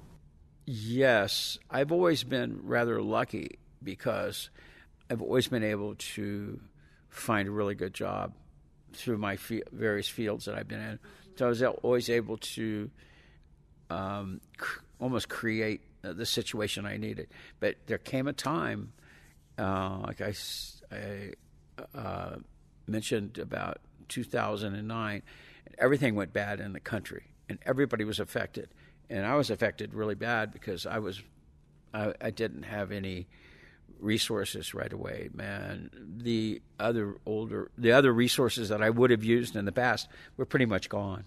Yes, 0.65 1.57
I've 1.69 1.91
always 1.91 2.23
been 2.23 2.61
rather 2.63 3.01
lucky 3.01 3.59
because 3.81 4.49
I've 5.09 5.21
always 5.21 5.47
been 5.47 5.63
able 5.63 5.95
to 5.95 6.59
find 7.09 7.47
a 7.47 7.51
really 7.51 7.75
good 7.75 7.93
job 7.93 8.33
through 8.93 9.17
my 9.17 9.37
various 9.71 10.07
fields 10.07 10.45
that 10.45 10.55
I've 10.55 10.67
been 10.67 10.81
in. 10.81 10.99
So 11.35 11.45
I 11.45 11.49
was 11.49 11.63
always 11.63 12.09
able 12.09 12.37
to 12.37 12.89
um, 13.89 14.41
cr- 14.57 14.81
almost 14.99 15.29
create 15.29 15.81
the 16.01 16.25
situation 16.25 16.85
I 16.85 16.97
needed. 16.97 17.27
But 17.59 17.75
there 17.87 17.97
came 17.97 18.27
a 18.27 18.33
time, 18.33 18.93
uh, 19.57 19.99
like 20.05 20.21
I, 20.21 20.33
I 20.91 21.33
uh, 21.93 22.35
mentioned 22.87 23.37
about 23.37 23.79
2009, 24.09 25.21
everything 25.77 26.15
went 26.15 26.33
bad 26.33 26.59
in 26.59 26.73
the 26.73 26.79
country, 26.79 27.25
and 27.49 27.59
everybody 27.65 28.03
was 28.03 28.19
affected. 28.19 28.69
And 29.09 29.25
I 29.25 29.35
was 29.35 29.49
affected 29.49 29.93
really 29.93 30.15
bad 30.15 30.51
because 30.51 30.85
I 30.85 30.99
was, 30.99 31.21
I, 31.93 32.13
I 32.21 32.29
didn't 32.31 32.63
have 32.63 32.91
any 32.91 33.27
resources 33.99 34.73
right 34.73 34.91
away, 34.91 35.29
man. 35.33 35.89
The 36.17 36.61
other 36.79 37.15
older, 37.25 37.71
the 37.77 37.91
other 37.93 38.11
resources 38.11 38.69
that 38.69 38.81
I 38.81 38.89
would 38.89 39.11
have 39.11 39.23
used 39.23 39.55
in 39.55 39.65
the 39.65 39.71
past 39.71 40.07
were 40.37 40.45
pretty 40.45 40.65
much 40.65 40.89
gone, 40.89 41.25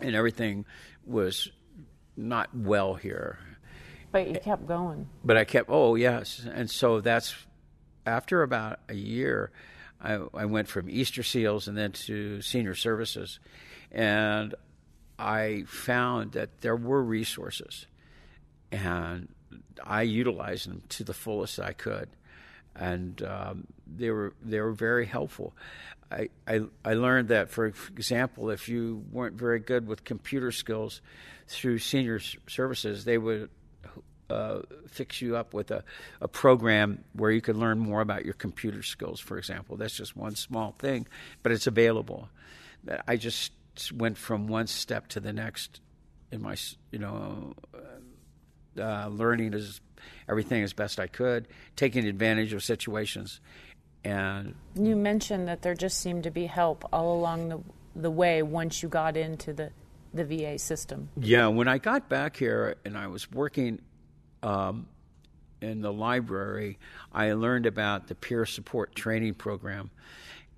and 0.00 0.14
everything 0.14 0.64
was 1.04 1.50
not 2.16 2.54
well 2.54 2.94
here. 2.94 3.38
But 4.12 4.28
you 4.28 4.38
kept 4.38 4.66
going. 4.66 5.08
But 5.24 5.36
I 5.36 5.44
kept. 5.44 5.68
Oh 5.68 5.94
yes, 5.94 6.46
and 6.52 6.70
so 6.70 7.00
that's 7.00 7.34
after 8.06 8.42
about 8.42 8.80
a 8.88 8.94
year. 8.94 9.50
I, 10.00 10.18
I 10.34 10.44
went 10.44 10.68
from 10.68 10.88
Easter 10.90 11.22
Seals 11.22 11.68
and 11.68 11.76
then 11.76 11.92
to 11.92 12.40
Senior 12.42 12.74
Services, 12.74 13.38
and 13.90 14.54
I 15.18 15.64
found 15.66 16.32
that 16.32 16.60
there 16.60 16.76
were 16.76 17.02
resources, 17.02 17.86
and 18.70 19.28
I 19.82 20.02
utilized 20.02 20.68
them 20.68 20.82
to 20.90 21.04
the 21.04 21.14
fullest 21.14 21.58
I 21.58 21.72
could, 21.72 22.08
and 22.74 23.22
um, 23.22 23.66
they 23.86 24.10
were 24.10 24.34
they 24.42 24.60
were 24.60 24.72
very 24.72 25.06
helpful. 25.06 25.54
I, 26.10 26.28
I, 26.46 26.60
I 26.84 26.94
learned 26.94 27.28
that, 27.28 27.50
for 27.50 27.66
example, 27.66 28.50
if 28.50 28.68
you 28.68 29.04
weren't 29.10 29.34
very 29.34 29.58
good 29.58 29.88
with 29.88 30.04
computer 30.04 30.52
skills 30.52 31.00
through 31.48 31.78
senior 31.78 32.20
services, 32.46 33.04
they 33.04 33.18
would 33.18 33.50
uh, 34.30 34.60
fix 34.88 35.20
you 35.20 35.36
up 35.36 35.54
with 35.54 35.70
a, 35.70 35.84
a 36.20 36.28
program 36.28 37.04
where 37.12 37.30
you 37.30 37.40
could 37.40 37.56
learn 37.56 37.78
more 37.78 38.00
about 38.00 38.24
your 38.24 38.34
computer 38.34 38.82
skills, 38.82 39.20
for 39.20 39.38
example. 39.38 39.76
That's 39.76 39.96
just 39.96 40.16
one 40.16 40.34
small 40.34 40.74
thing, 40.78 41.06
but 41.42 41.52
it's 41.52 41.66
available. 41.66 42.28
I 43.06 43.16
just 43.16 43.52
went 43.94 44.16
from 44.18 44.46
one 44.46 44.66
step 44.66 45.08
to 45.08 45.20
the 45.20 45.32
next 45.32 45.80
in 46.30 46.42
my, 46.42 46.56
you 46.90 46.98
know, 46.98 47.54
uh, 48.78 49.08
learning 49.08 49.54
as 49.54 49.80
everything 50.28 50.62
as 50.62 50.72
best 50.72 51.00
I 51.00 51.06
could, 51.06 51.48
taking 51.76 52.06
advantage 52.06 52.52
of 52.52 52.62
situations. 52.62 53.40
And 54.04 54.54
you 54.74 54.94
mentioned 54.94 55.48
that 55.48 55.62
there 55.62 55.74
just 55.74 55.98
seemed 55.98 56.24
to 56.24 56.30
be 56.30 56.46
help 56.46 56.84
all 56.92 57.18
along 57.18 57.48
the 57.48 57.60
the 57.96 58.10
way 58.10 58.42
once 58.42 58.82
you 58.82 58.88
got 58.88 59.16
into 59.16 59.52
the 59.52 59.70
the 60.14 60.24
VA 60.24 60.58
system. 60.58 61.08
Yeah, 61.18 61.48
when 61.48 61.68
I 61.68 61.78
got 61.78 62.08
back 62.08 62.36
here 62.36 62.76
and 62.84 62.96
I 62.96 63.06
was 63.06 63.30
working 63.30 63.80
um, 64.46 64.86
in 65.60 65.80
the 65.80 65.92
library, 65.92 66.78
I 67.12 67.32
learned 67.32 67.66
about 67.66 68.06
the 68.06 68.14
peer 68.14 68.46
support 68.46 68.94
training 68.94 69.34
program, 69.34 69.90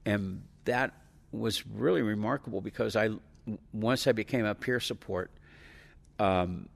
and 0.04 0.42
that 0.66 0.92
was 1.32 1.66
really 1.66 2.02
remarkable 2.02 2.60
because 2.60 2.96
I 2.96 3.10
once 3.72 4.06
I 4.06 4.12
became 4.12 4.44
a 4.44 4.54
peer 4.54 4.78
support. 4.78 5.30
Um, 6.18 6.68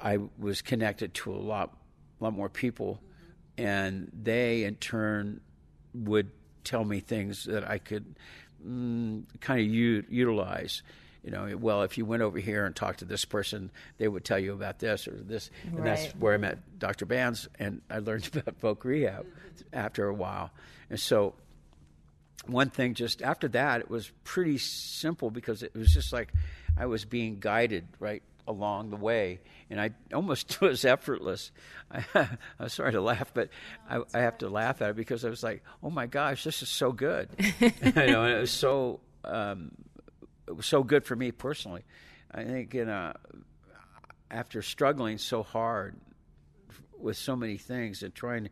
I 0.00 0.18
was 0.38 0.62
connected 0.62 1.14
to 1.14 1.32
a 1.32 1.40
lot, 1.40 1.76
lot 2.20 2.34
more 2.34 2.50
people, 2.50 3.00
and 3.58 4.12
they 4.12 4.62
in 4.62 4.76
turn 4.76 5.40
would 5.92 6.30
tell 6.62 6.84
me 6.84 7.00
things 7.00 7.44
that 7.44 7.68
I 7.68 7.78
could 7.78 8.14
mm, 8.64 9.24
kind 9.40 9.60
of 9.60 9.66
u- 9.66 10.04
utilize. 10.08 10.82
You 11.22 11.30
know, 11.30 11.54
well, 11.58 11.82
if 11.82 11.98
you 11.98 12.06
went 12.06 12.22
over 12.22 12.38
here 12.38 12.64
and 12.64 12.74
talked 12.74 13.00
to 13.00 13.04
this 13.04 13.26
person, 13.26 13.70
they 13.98 14.08
would 14.08 14.24
tell 14.24 14.38
you 14.38 14.54
about 14.54 14.78
this 14.78 15.06
or 15.06 15.12
this, 15.12 15.50
and 15.64 15.80
right. 15.80 15.84
that's 15.84 16.12
where 16.16 16.32
I 16.32 16.38
met 16.38 16.78
Dr. 16.78 17.04
Bands, 17.04 17.48
and 17.58 17.82
I 17.90 17.98
learned 17.98 18.30
about 18.34 18.60
Voc 18.60 18.84
Rehab 18.84 19.26
after 19.72 20.06
a 20.06 20.14
while. 20.14 20.50
And 20.88 20.98
so, 20.98 21.34
one 22.46 22.70
thing 22.70 22.94
just 22.94 23.20
after 23.20 23.48
that, 23.48 23.80
it 23.80 23.90
was 23.90 24.10
pretty 24.24 24.56
simple 24.58 25.30
because 25.30 25.62
it 25.62 25.74
was 25.74 25.92
just 25.92 26.12
like 26.12 26.32
I 26.76 26.86
was 26.86 27.04
being 27.04 27.38
guided 27.38 27.86
right 27.98 28.22
along 28.48 28.90
the 28.90 28.96
way, 28.96 29.40
and 29.68 29.80
I 29.80 29.90
almost 30.14 30.60
was 30.62 30.84
effortless. 30.86 31.52
I, 31.90 32.04
I'm 32.58 32.68
sorry 32.68 32.92
to 32.92 33.00
laugh, 33.00 33.32
but 33.34 33.50
I, 33.88 34.00
I, 34.14 34.20
have 34.20 34.38
to 34.38 34.48
laugh 34.48 34.80
at 34.80 34.90
it 34.90 34.96
because 34.96 35.24
I 35.24 35.28
was 35.28 35.42
like, 35.42 35.62
"Oh 35.82 35.90
my 35.90 36.06
gosh, 36.06 36.44
this 36.44 36.62
is 36.62 36.68
so 36.70 36.92
good!" 36.92 37.28
you 37.60 37.92
know, 37.92 38.24
and 38.24 38.34
it 38.34 38.40
was 38.40 38.50
so 38.50 39.00
um, 39.24 39.72
it 40.50 40.56
was 40.56 40.66
so 40.66 40.82
good 40.82 41.04
for 41.04 41.16
me 41.16 41.30
personally. 41.30 41.84
I 42.32 42.44
think 42.44 42.74
you 42.74 42.84
know, 42.84 43.12
after 44.30 44.62
struggling 44.62 45.18
so 45.18 45.42
hard 45.42 45.96
with 46.98 47.16
so 47.16 47.34
many 47.34 47.56
things 47.56 48.02
and 48.02 48.14
trying 48.14 48.50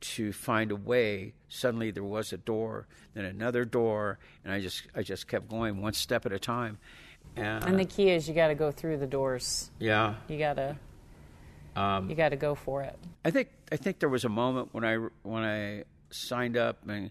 to 0.00 0.32
find 0.32 0.70
a 0.70 0.76
way. 0.76 1.32
Suddenly 1.48 1.90
there 1.90 2.04
was 2.04 2.32
a 2.32 2.36
door, 2.36 2.86
then 3.14 3.24
another 3.24 3.64
door, 3.64 4.18
and 4.44 4.52
I 4.52 4.60
just 4.60 4.82
I 4.94 5.02
just 5.02 5.26
kept 5.26 5.48
going 5.48 5.80
one 5.80 5.94
step 5.94 6.26
at 6.26 6.32
a 6.32 6.38
time. 6.38 6.78
And, 7.34 7.64
And 7.64 7.78
the 7.78 7.84
key 7.84 8.10
is 8.10 8.28
you 8.28 8.34
got 8.34 8.48
to 8.48 8.54
go 8.54 8.70
through 8.70 8.98
the 8.98 9.06
doors. 9.06 9.70
yeah, 9.78 10.14
You 10.28 10.38
got 10.38 10.54
to. 10.54 10.76
Um, 11.74 12.08
you 12.08 12.16
got 12.16 12.30
to 12.30 12.36
go 12.36 12.54
for 12.54 12.82
it. 12.82 12.98
I 13.24 13.30
think 13.30 13.48
I 13.70 13.76
think 13.76 13.98
there 13.98 14.08
was 14.08 14.24
a 14.24 14.28
moment 14.28 14.70
when 14.72 14.84
I 14.84 14.96
when 15.22 15.44
I 15.44 15.84
signed 16.10 16.56
up 16.56 16.78
and 16.88 17.10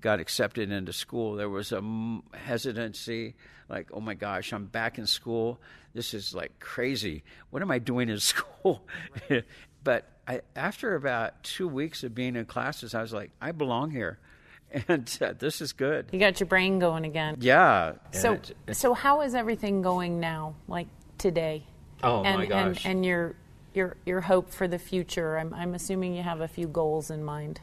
got 0.00 0.20
accepted 0.20 0.70
into 0.70 0.92
school. 0.92 1.34
There 1.34 1.48
was 1.48 1.72
a 1.72 1.78
m- 1.78 2.22
hesitancy, 2.32 3.34
like, 3.68 3.88
oh 3.92 4.00
my 4.00 4.14
gosh, 4.14 4.52
I'm 4.52 4.66
back 4.66 4.98
in 4.98 5.06
school. 5.06 5.60
This 5.94 6.14
is 6.14 6.34
like 6.34 6.58
crazy. 6.60 7.24
What 7.50 7.62
am 7.62 7.70
I 7.70 7.78
doing 7.78 8.08
in 8.08 8.20
school? 8.20 8.86
but 9.84 10.08
I, 10.26 10.42
after 10.56 10.94
about 10.94 11.42
two 11.42 11.68
weeks 11.68 12.04
of 12.04 12.14
being 12.14 12.36
in 12.36 12.44
classes, 12.44 12.94
I 12.94 13.02
was 13.02 13.12
like, 13.12 13.30
I 13.40 13.52
belong 13.52 13.90
here, 13.90 14.18
and 14.88 15.18
uh, 15.20 15.32
this 15.38 15.60
is 15.60 15.72
good. 15.72 16.06
You 16.12 16.18
got 16.18 16.38
your 16.40 16.46
brain 16.46 16.78
going 16.78 17.04
again. 17.04 17.36
Yeah. 17.40 17.94
So, 18.12 18.34
and 18.34 18.54
it- 18.66 18.74
so 18.74 18.94
how 18.94 19.22
is 19.22 19.34
everything 19.34 19.82
going 19.82 20.20
now? 20.20 20.54
Like 20.68 20.88
today? 21.16 21.64
Oh, 22.02 22.22
and, 22.22 22.38
my 22.38 22.46
gosh. 22.46 22.84
And, 22.84 22.96
and 22.96 23.06
your 23.06 23.34
your 23.74 23.96
your 24.06 24.20
hope 24.20 24.50
for 24.50 24.68
the 24.68 24.78
future. 24.78 25.36
I'm 25.38 25.52
I'm 25.54 25.74
assuming 25.74 26.14
you 26.14 26.22
have 26.22 26.40
a 26.40 26.48
few 26.48 26.68
goals 26.68 27.10
in 27.10 27.24
mind. 27.24 27.60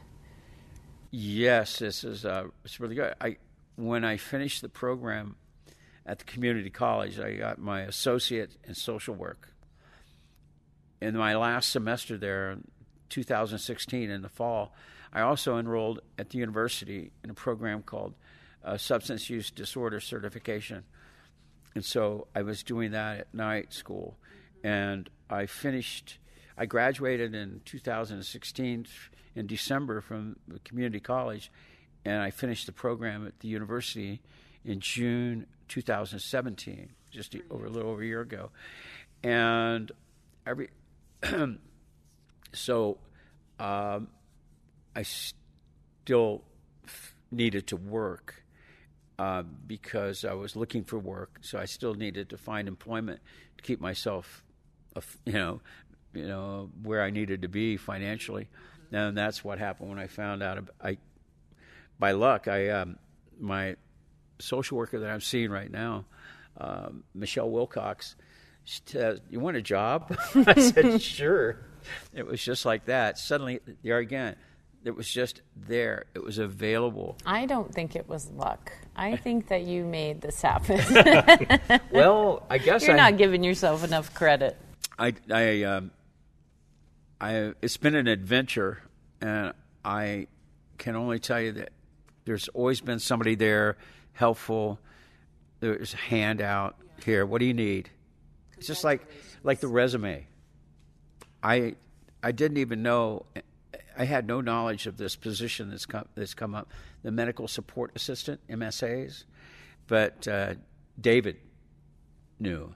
Yes, 1.18 1.78
this 1.78 2.04
is 2.04 2.26
uh, 2.26 2.48
it's 2.62 2.78
really 2.78 2.94
good. 2.94 3.14
I 3.18 3.38
when 3.76 4.04
I 4.04 4.18
finished 4.18 4.60
the 4.60 4.68
program 4.68 5.36
at 6.04 6.18
the 6.18 6.26
community 6.26 6.68
college, 6.68 7.18
I 7.18 7.36
got 7.36 7.58
my 7.58 7.80
associate 7.80 8.50
in 8.64 8.74
social 8.74 9.14
work. 9.14 9.48
In 11.00 11.16
my 11.16 11.34
last 11.34 11.70
semester 11.70 12.18
there, 12.18 12.58
2016 13.08 14.10
in 14.10 14.20
the 14.20 14.28
fall, 14.28 14.74
I 15.10 15.22
also 15.22 15.56
enrolled 15.56 16.00
at 16.18 16.28
the 16.28 16.38
university 16.38 17.12
in 17.24 17.30
a 17.30 17.34
program 17.34 17.82
called 17.82 18.12
uh, 18.62 18.76
Substance 18.76 19.30
Use 19.30 19.50
Disorder 19.50 20.00
Certification, 20.00 20.84
and 21.74 21.82
so 21.82 22.26
I 22.34 22.42
was 22.42 22.62
doing 22.62 22.90
that 22.90 23.20
at 23.20 23.34
night 23.34 23.72
school, 23.72 24.18
and 24.62 25.08
I 25.30 25.46
finished. 25.46 26.18
I 26.58 26.66
graduated 26.66 27.34
in 27.34 27.62
2016 27.64 28.86
in 29.36 29.46
December 29.46 30.00
from 30.00 30.36
the 30.48 30.58
community 30.60 30.98
college, 30.98 31.52
and 32.04 32.22
I 32.22 32.30
finished 32.30 32.66
the 32.66 32.72
program 32.72 33.26
at 33.26 33.38
the 33.40 33.48
university 33.48 34.20
in 34.64 34.80
June 34.80 35.46
2017, 35.68 36.90
just 37.10 37.36
over 37.50 37.66
a 37.66 37.70
little 37.70 37.90
over 37.90 38.02
a 38.02 38.06
year 38.06 38.22
ago, 38.22 38.50
and 39.22 39.92
every 40.46 40.70
so 42.52 42.98
um, 43.60 44.08
I 44.94 45.02
still 45.02 46.42
f- 46.84 47.14
needed 47.30 47.66
to 47.68 47.76
work 47.76 48.42
uh, 49.18 49.42
because 49.66 50.24
I 50.24 50.34
was 50.34 50.56
looking 50.56 50.84
for 50.84 50.98
work. 50.98 51.38
So 51.40 51.58
I 51.58 51.64
still 51.64 51.94
needed 51.94 52.30
to 52.30 52.38
find 52.38 52.68
employment 52.68 53.20
to 53.58 53.64
keep 53.64 53.80
myself, 53.80 54.44
you 55.24 55.32
know, 55.32 55.60
you 56.14 56.26
know 56.26 56.70
where 56.82 57.02
I 57.02 57.10
needed 57.10 57.42
to 57.42 57.48
be 57.48 57.76
financially. 57.76 58.48
And 58.92 59.16
that's 59.16 59.44
what 59.44 59.58
happened 59.58 59.88
when 59.90 59.98
I 59.98 60.06
found 60.06 60.42
out. 60.42 60.68
I, 60.82 60.98
by 61.98 62.12
luck, 62.12 62.48
I 62.48 62.70
um, 62.70 62.98
my 63.38 63.76
social 64.38 64.76
worker 64.76 65.00
that 65.00 65.10
I'm 65.10 65.20
seeing 65.20 65.50
right 65.50 65.70
now, 65.70 66.04
um, 66.58 67.04
Michelle 67.14 67.50
Wilcox. 67.50 68.16
She 68.64 68.80
says, 68.86 69.20
"You 69.30 69.40
want 69.40 69.56
a 69.56 69.62
job?" 69.62 70.16
I 70.34 70.60
said, 70.60 71.00
"Sure." 71.02 71.58
It 72.12 72.26
was 72.26 72.42
just 72.42 72.64
like 72.64 72.86
that. 72.86 73.16
Suddenly, 73.16 73.60
there 73.82 73.98
again, 73.98 74.34
it 74.86 74.94
was 74.94 75.08
just 75.08 75.42
there. 75.56 76.04
It 76.14 76.22
was 76.22 76.38
available. 76.38 77.16
I 77.26 77.46
don't 77.46 77.74
think 77.74 77.96
it 77.96 78.08
was 78.08 78.30
luck. 78.30 78.72
I 78.94 79.16
think 79.24 79.48
that 79.48 79.62
you 79.62 79.84
made 79.84 80.20
this 80.20 80.40
happen. 80.40 80.80
Well, 81.90 82.44
I 82.50 82.58
guess 82.58 82.86
You're 82.86 82.96
I, 82.96 83.10
not 83.10 83.18
giving 83.18 83.42
yourself 83.42 83.82
enough 83.82 84.14
credit. 84.14 84.56
I, 84.98 85.14
I, 85.32 85.62
um, 85.62 85.90
I, 87.20 87.52
it's 87.62 87.76
been 87.76 87.94
an 87.94 88.06
adventure, 88.06 88.82
and 89.20 89.52
I 89.84 90.26
can 90.78 90.96
only 90.96 91.18
tell 91.18 91.40
you 91.40 91.52
that 91.52 91.70
there's 92.24 92.48
always 92.48 92.80
been 92.80 92.98
somebody 92.98 93.34
there, 93.34 93.76
helpful. 94.12 94.78
There's 95.60 95.94
a 95.94 95.98
handout 95.98 96.76
here. 97.04 97.24
What 97.24 97.38
do 97.38 97.46
you 97.46 97.54
need? 97.54 97.90
It's 98.58 98.66
just 98.66 98.84
like, 98.84 99.06
like 99.42 99.60
the 99.60 99.68
resume. 99.68 100.26
I, 101.42 101.76
I 102.22 102.32
didn't 102.32 102.58
even 102.58 102.82
know. 102.82 103.26
I 103.96 104.04
had 104.04 104.26
no 104.26 104.40
knowledge 104.40 104.86
of 104.86 104.96
this 104.96 105.16
position 105.16 105.70
that's 105.70 105.86
come, 105.86 106.06
that's 106.14 106.34
come 106.34 106.54
up, 106.54 106.70
the 107.02 107.10
medical 107.10 107.48
support 107.48 107.92
assistant 107.94 108.40
(MSAs), 108.48 109.24
but 109.86 110.26
uh, 110.28 110.54
David 111.00 111.36
knew. 112.38 112.74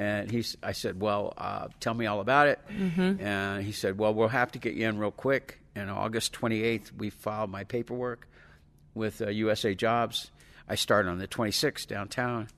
And 0.00 0.30
he's, 0.30 0.56
I 0.62 0.72
said, 0.72 0.98
well, 0.98 1.34
uh, 1.36 1.68
tell 1.78 1.92
me 1.92 2.06
all 2.06 2.20
about 2.20 2.48
it. 2.48 2.58
And 3.20 3.62
he 3.62 3.72
said, 3.72 3.98
well, 3.98 4.14
we'll 4.14 4.28
have 4.28 4.50
to 4.52 4.58
get 4.58 4.72
you 4.72 4.88
in 4.88 4.98
real 4.98 5.10
quick. 5.10 5.60
And 5.74 5.90
August 5.90 6.32
28th, 6.32 6.90
we 6.96 7.10
filed 7.10 7.50
my 7.50 7.64
paperwork 7.64 8.26
with 8.94 9.20
uh, 9.20 9.28
USA 9.28 9.74
Jobs. 9.74 10.30
I 10.66 10.76
started 10.76 11.10
on 11.10 11.18
the 11.18 11.28
26th 11.28 11.86
downtown. 11.86 12.48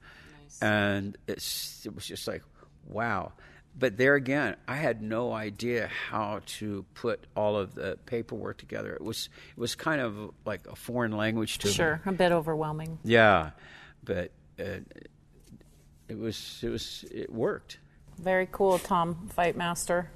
And 0.60 1.18
it's, 1.26 1.84
it 1.84 1.96
was 1.96 2.06
just 2.06 2.28
like, 2.28 2.44
wow. 2.86 3.32
But 3.76 3.96
there 3.96 4.14
again, 4.14 4.54
I 4.68 4.76
had 4.76 5.02
no 5.02 5.32
idea 5.32 5.90
how 6.10 6.42
to 6.58 6.84
put 6.94 7.26
all 7.34 7.56
of 7.56 7.74
the 7.74 7.98
paperwork 8.06 8.58
together. 8.58 8.92
It 8.92 9.02
was 9.02 9.30
it 9.56 9.58
was 9.58 9.74
kind 9.74 10.00
of 10.00 10.30
like 10.44 10.66
a 10.68 10.76
foreign 10.76 11.16
language 11.16 11.58
to 11.58 11.68
me. 11.68 11.72
Sure, 11.72 12.00
a 12.04 12.12
bit 12.12 12.32
overwhelming. 12.32 12.98
Yeah, 13.02 13.52
but 14.04 14.30
uh, 14.60 14.80
it 16.12 16.18
was 16.18 16.60
it 16.62 16.68
was 16.68 17.04
it 17.10 17.32
worked. 17.32 17.78
Very 18.18 18.46
cool, 18.52 18.78
Tom 18.78 19.30
Fightmaster. 19.36 20.06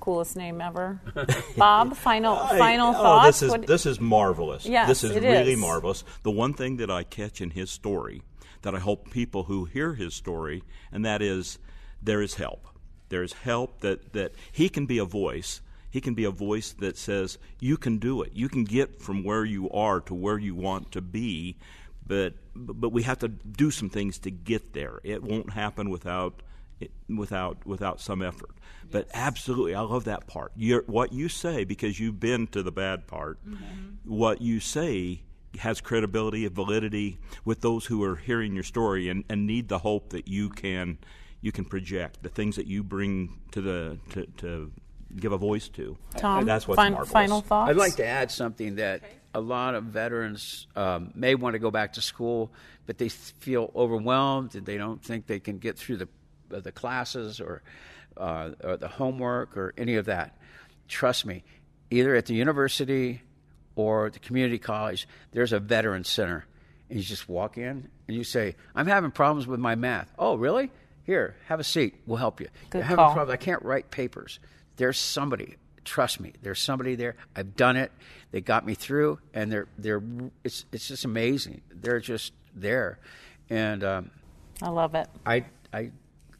Coolest 0.00 0.36
name 0.36 0.60
ever. 0.60 1.00
Bob, 1.56 1.96
final 1.96 2.36
final 2.36 2.90
oh, 2.90 2.92
thoughts. 2.92 3.26
this 3.26 3.42
is 3.42 3.50
What- 3.50 3.66
this 3.66 3.86
is 3.86 4.00
marvelous. 4.00 4.66
Yes, 4.66 4.88
this 4.88 5.04
is 5.04 5.16
it 5.16 5.22
really 5.22 5.52
is. 5.52 5.58
marvelous. 5.58 6.04
The 6.22 6.30
one 6.30 6.54
thing 6.54 6.76
that 6.78 6.90
I 6.90 7.02
catch 7.02 7.40
in 7.40 7.50
his 7.50 7.70
story 7.70 8.22
that 8.62 8.74
I 8.74 8.78
hope 8.78 9.10
people 9.10 9.44
who 9.44 9.64
hear 9.64 9.94
his 9.94 10.14
story, 10.14 10.62
and 10.92 11.04
that 11.04 11.20
is 11.20 11.58
there 12.00 12.22
is 12.22 12.34
help. 12.34 12.68
There 13.08 13.22
is 13.22 13.32
help 13.32 13.80
that, 13.80 14.12
that 14.12 14.32
he 14.50 14.68
can 14.68 14.86
be 14.86 14.98
a 14.98 15.04
voice. 15.04 15.60
He 15.90 16.00
can 16.00 16.14
be 16.14 16.24
a 16.24 16.30
voice 16.30 16.72
that 16.72 16.96
says, 16.96 17.36
You 17.60 17.76
can 17.76 17.98
do 17.98 18.22
it. 18.22 18.32
You 18.32 18.48
can 18.48 18.64
get 18.64 19.02
from 19.02 19.22
where 19.24 19.44
you 19.44 19.68
are 19.70 20.00
to 20.02 20.14
where 20.14 20.38
you 20.38 20.54
want 20.54 20.92
to 20.92 21.02
be, 21.02 21.56
but 22.06 22.34
but 22.54 22.90
we 22.90 23.02
have 23.02 23.18
to 23.20 23.28
do 23.28 23.70
some 23.70 23.88
things 23.88 24.18
to 24.20 24.30
get 24.30 24.72
there. 24.72 25.00
It 25.04 25.22
won't 25.22 25.52
happen 25.52 25.90
without 25.90 26.42
without 27.08 27.64
without 27.66 28.00
some 28.00 28.22
effort. 28.22 28.50
But 28.90 29.08
absolutely, 29.14 29.74
I 29.74 29.80
love 29.80 30.04
that 30.04 30.26
part. 30.26 30.52
You're, 30.54 30.82
what 30.82 31.12
you 31.12 31.28
say, 31.28 31.64
because 31.64 31.98
you've 31.98 32.20
been 32.20 32.46
to 32.48 32.62
the 32.62 32.72
bad 32.72 33.06
part, 33.06 33.38
mm-hmm. 33.46 33.94
what 34.04 34.42
you 34.42 34.60
say 34.60 35.22
has 35.58 35.80
credibility, 35.80 36.44
and 36.44 36.54
validity 36.54 37.18
with 37.44 37.60
those 37.60 37.86
who 37.86 38.02
are 38.04 38.16
hearing 38.16 38.54
your 38.54 38.64
story 38.64 39.08
and, 39.08 39.24
and 39.28 39.46
need 39.46 39.68
the 39.68 39.78
hope 39.78 40.10
that 40.10 40.28
you 40.28 40.48
can 40.48 40.98
you 41.40 41.52
can 41.52 41.64
project 41.64 42.22
the 42.22 42.28
things 42.28 42.56
that 42.56 42.66
you 42.66 42.82
bring 42.82 43.40
to 43.52 43.60
the 43.60 43.98
to, 44.10 44.26
to 44.38 44.72
give 45.16 45.32
a 45.32 45.38
voice 45.38 45.68
to. 45.68 45.96
Tom, 46.16 46.44
that's 46.44 46.66
what's 46.66 46.80
fin- 46.80 46.92
marvelous. 46.92 47.12
final 47.12 47.40
thoughts. 47.40 47.70
I'd 47.70 47.76
like 47.76 47.96
to 47.96 48.06
add 48.06 48.30
something 48.30 48.76
that 48.76 49.02
a 49.34 49.40
lot 49.40 49.74
of 49.74 49.84
veterans 49.84 50.66
um, 50.76 51.12
may 51.14 51.34
want 51.34 51.54
to 51.54 51.58
go 51.58 51.70
back 51.70 51.94
to 51.94 52.02
school, 52.02 52.52
but 52.86 52.98
they 52.98 53.08
feel 53.08 53.70
overwhelmed 53.74 54.54
and 54.54 54.66
they 54.66 54.76
don't 54.76 55.02
think 55.02 55.26
they 55.26 55.40
can 55.40 55.58
get 55.58 55.78
through 55.78 55.96
the 55.98 56.08
uh, 56.52 56.60
the 56.60 56.72
classes 56.72 57.40
or 57.40 57.62
uh, 58.16 58.50
or 58.62 58.76
the 58.76 58.88
homework 58.88 59.56
or 59.56 59.72
any 59.78 59.96
of 59.96 60.06
that. 60.06 60.36
Trust 60.88 61.24
me, 61.24 61.44
either 61.90 62.14
at 62.14 62.26
the 62.26 62.34
university 62.34 63.22
or 63.74 64.10
the 64.10 64.18
community 64.18 64.58
college, 64.58 65.08
there's 65.32 65.52
a 65.52 65.58
veteran 65.60 66.04
center, 66.04 66.44
and 66.90 66.98
you 66.98 67.04
just 67.04 67.28
walk 67.28 67.56
in 67.56 67.88
and 68.06 68.16
you 68.16 68.24
say, 68.24 68.56
"I'm 68.74 68.86
having 68.86 69.10
problems 69.10 69.46
with 69.46 69.60
my 69.60 69.74
math." 69.74 70.12
Oh, 70.18 70.34
really? 70.34 70.70
Here, 71.04 71.34
have 71.46 71.58
a 71.58 71.64
seat. 71.64 71.96
We'll 72.06 72.18
help 72.18 72.40
you. 72.40 72.48
Good 72.70 72.82
having 72.82 72.96
call. 72.96 73.14
problems. 73.14 73.32
I 73.32 73.36
can't 73.36 73.62
write 73.62 73.90
papers. 73.90 74.38
There's 74.76 74.98
somebody. 74.98 75.56
Trust 75.84 76.20
me. 76.20 76.32
There's 76.42 76.60
somebody 76.60 76.94
there. 76.94 77.16
I've 77.34 77.56
done 77.56 77.76
it. 77.76 77.90
They 78.30 78.40
got 78.40 78.64
me 78.64 78.74
through, 78.74 79.18
and 79.34 79.50
they're 79.50 79.66
they're. 79.78 80.02
It's 80.44 80.64
it's 80.72 80.88
just 80.88 81.04
amazing. 81.04 81.60
They're 81.70 82.00
just 82.00 82.32
there, 82.54 82.98
and 83.50 83.82
um, 83.84 84.10
I 84.62 84.68
love 84.70 84.94
it. 84.94 85.08
I 85.26 85.44
I 85.72 85.90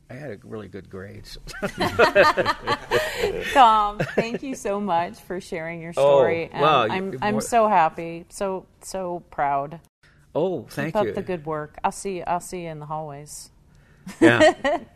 I 0.09 0.15
had 0.15 0.31
a 0.31 0.39
really 0.45 0.69
good 0.69 0.89
grade. 0.91 1.27
so- 1.27 1.41
Tom, 3.53 3.99
thank 3.99 4.43
you 4.43 4.55
so 4.55 4.81
much 4.81 5.19
for 5.19 5.41
sharing 5.41 5.81
your 5.81 5.93
story. 5.93 6.51
Oh, 6.55 6.61
wow, 6.61 6.83
And 6.85 6.93
I'm 6.93 7.19
I'm 7.23 7.41
so 7.41 7.69
happy, 7.69 8.27
so 8.29 8.67
so 8.81 9.23
proud. 9.31 9.81
oh, 10.35 10.67
thank 10.71 10.95
Keep 10.95 11.03
you. 11.05 11.09
up 11.11 11.15
the 11.17 11.23
good 11.23 11.47
work. 11.47 11.77
I'll 11.85 11.93
see 11.93 12.23
I'll 12.23 12.41
see 12.41 12.63
you 12.63 12.69
in 12.69 12.79
the 12.79 12.87
hallways. 12.87 13.51
Yeah. 14.21 14.79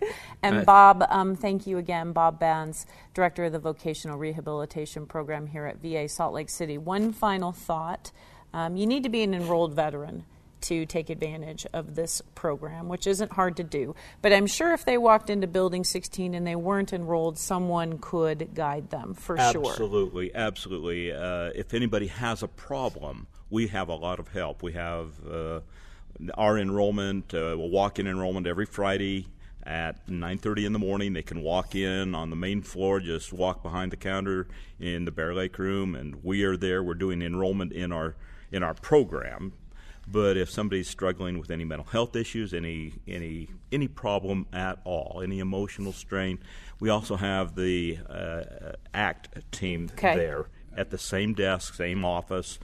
And 0.43 0.65
Bob, 0.65 1.05
um, 1.09 1.35
thank 1.35 1.67
you 1.67 1.79
again, 1.79 2.13
Bob 2.13 2.39
Bands, 2.39 2.87
Director 3.15 3.45
of 3.45 3.53
the 3.53 3.59
Vocational 3.59 4.17
Rehabilitation 4.17 5.07
Program 5.07 5.49
here 5.49 5.67
at 5.67 5.79
VA 5.83 6.09
Salt 6.09 6.35
Lake 6.35 6.51
City. 6.51 6.79
One 6.79 7.13
final 7.13 7.51
thought 7.51 8.13
um, 8.53 8.77
you 8.77 8.87
need 8.87 9.03
to 9.03 9.09
be 9.09 9.23
an 9.23 9.35
enrolled 9.35 9.75
veteran 9.75 10.25
to 10.63 10.87
take 10.87 11.11
advantage 11.11 11.67
of 11.73 11.95
this 11.95 12.23
program, 12.35 12.89
which 12.89 13.07
isn't 13.07 13.33
hard 13.33 13.57
to 13.57 13.63
do. 13.63 13.95
But 14.23 14.33
I'm 14.33 14.47
sure 14.47 14.73
if 14.73 14.85
they 14.85 14.99
walked 14.99 15.31
into 15.31 15.47
Building 15.47 15.85
16 15.85 16.35
and 16.35 16.47
they 16.47 16.57
weren't 16.57 16.93
enrolled, 16.93 17.39
someone 17.39 17.99
could 17.99 18.55
guide 18.55 18.91
them 18.91 19.15
for 19.15 19.37
sure. 19.37 19.69
Absolutely, 19.71 20.35
absolutely. 20.35 21.13
Uh, 21.13 21.51
if 21.55 21.75
anybody 21.75 22.07
has 22.07 22.43
a 22.43 22.49
problem, 22.49 23.27
we 23.51 23.69
have 23.69 23.89
a 23.89 23.95
lot 23.95 24.19
of 24.19 24.29
help. 24.29 24.63
We 24.63 24.73
have 24.73 25.11
uh, 25.31 25.61
our 26.35 26.59
enrollment, 26.59 27.35
uh, 27.35 27.55
walk-in 27.59 28.07
enrollment 28.07 28.47
every 28.47 28.67
Friday 28.67 29.29
at 29.65 30.09
9:30 30.09 30.65
in 30.65 30.73
the 30.73 30.79
morning. 30.79 31.13
They 31.13 31.23
can 31.23 31.43
walk 31.43 31.75
in 31.75 32.15
on 32.15 32.31
the 32.31 32.37
main 32.37 32.63
floor, 32.63 33.01
just 33.01 33.33
walk 33.33 33.63
behind 33.63 33.91
the 33.93 33.97
counter 33.97 34.47
in 34.79 35.05
the 35.05 35.11
Bear 35.11 35.35
Lake 35.35 35.59
room, 35.59 35.95
and 35.95 36.23
we 36.23 36.45
are 36.45 36.57
there. 36.57 36.83
We're 36.83 36.95
doing 36.95 37.23
enrollment 37.23 37.73
in 37.73 37.93
our 37.93 38.15
in 38.53 38.63
our 38.63 38.75
program. 38.75 39.53
But 40.09 40.37
if 40.37 40.49
somebody's 40.49 40.89
struggling 40.89 41.37
with 41.37 41.51
any 41.51 41.65
mental 41.65 41.87
health 41.87 42.15
issues, 42.15 42.55
any 42.55 42.93
any 43.09 43.49
any 43.73 43.89
problem 43.89 44.47
at 44.53 44.79
all, 44.85 45.21
any 45.23 45.41
emotional 45.41 45.93
strain, 45.93 46.39
we 46.79 46.89
also 46.89 47.17
have 47.17 47.57
the 47.57 47.99
uh, 48.09 48.73
ACT 48.95 49.51
team 49.51 49.89
Okay. 49.95 50.15
there 50.15 50.47
at 50.77 50.91
the 50.91 50.99
same 50.99 51.35
desk, 51.35 51.75
same 51.75 52.05
office, 52.05 52.61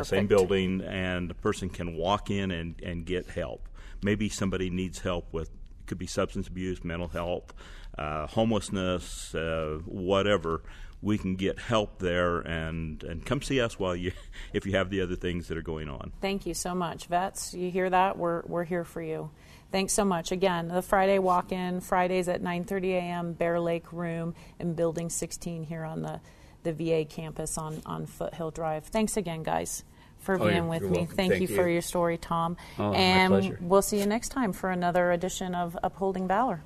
uh, 0.00 0.04
same 0.04 0.26
building, 0.26 0.80
and 0.82 1.30
the 1.30 1.34
person 1.34 1.68
can 1.68 1.96
walk 1.96 2.30
in 2.30 2.50
and, 2.50 2.80
and 2.82 3.04
get 3.04 3.26
help. 3.26 3.68
Maybe 4.02 4.28
somebody 4.28 4.70
needs 4.70 5.00
help 5.00 5.32
with 5.32 5.50
it 5.82 5.88
could 5.88 5.98
be 5.98 6.06
substance 6.06 6.46
abuse, 6.46 6.84
mental 6.84 7.08
health, 7.08 7.52
uh, 7.98 8.26
homelessness, 8.28 9.34
uh, 9.34 9.78
whatever. 9.84 10.62
We 11.00 11.18
can 11.18 11.34
get 11.34 11.58
help 11.58 11.98
there, 11.98 12.38
and, 12.38 13.02
and 13.02 13.26
come 13.26 13.42
see 13.42 13.60
us 13.60 13.78
while 13.80 13.96
you 13.96 14.12
if 14.52 14.64
you 14.64 14.72
have 14.72 14.90
the 14.90 15.00
other 15.00 15.16
things 15.16 15.48
that 15.48 15.58
are 15.58 15.62
going 15.62 15.88
on. 15.88 16.12
Thank 16.20 16.46
you 16.46 16.54
so 16.54 16.74
much. 16.74 17.06
Vets, 17.06 17.54
you 17.54 17.70
hear 17.70 17.90
that? 17.90 18.16
We're, 18.16 18.42
we're 18.46 18.64
here 18.64 18.84
for 18.84 19.02
you. 19.02 19.30
Thanks 19.72 19.92
so 19.92 20.04
much. 20.04 20.30
Again, 20.30 20.68
the 20.68 20.82
Friday 20.82 21.18
walk-in, 21.18 21.80
Fridays 21.80 22.28
at 22.28 22.42
9.30 22.42 22.84
a.m., 22.92 23.32
Bear 23.32 23.58
Lake 23.58 23.92
Room 23.92 24.34
in 24.60 24.74
Building 24.74 25.08
16 25.10 25.64
here 25.64 25.84
on 25.84 26.02
the, 26.02 26.20
the 26.62 26.72
VA 26.72 27.04
campus 27.04 27.58
on, 27.58 27.82
on 27.86 28.06
Foothill 28.06 28.50
Drive. 28.50 28.84
Thanks 28.86 29.16
again, 29.16 29.42
guys, 29.42 29.84
for 30.18 30.40
Oh, 30.40 30.48
being 30.48 30.68
with 30.68 30.82
me. 30.82 30.88
welcome. 30.98 31.16
Thank, 31.16 31.32
Thank 31.32 31.40
you 31.50 31.56
for 31.56 31.68
your 31.68 31.82
story, 31.82 32.18
Tom. 32.18 32.56
Oh, 32.78 32.90
my 32.90 32.96
and 32.96 33.56
we'll 33.60 33.82
see 33.82 33.98
you 33.98 34.06
next 34.06 34.28
time 34.30 34.52
for 34.52 34.70
another 34.70 35.12
edition 35.12 35.54
of 35.54 35.76
Upholding 35.82 36.28
Valor. 36.28 36.62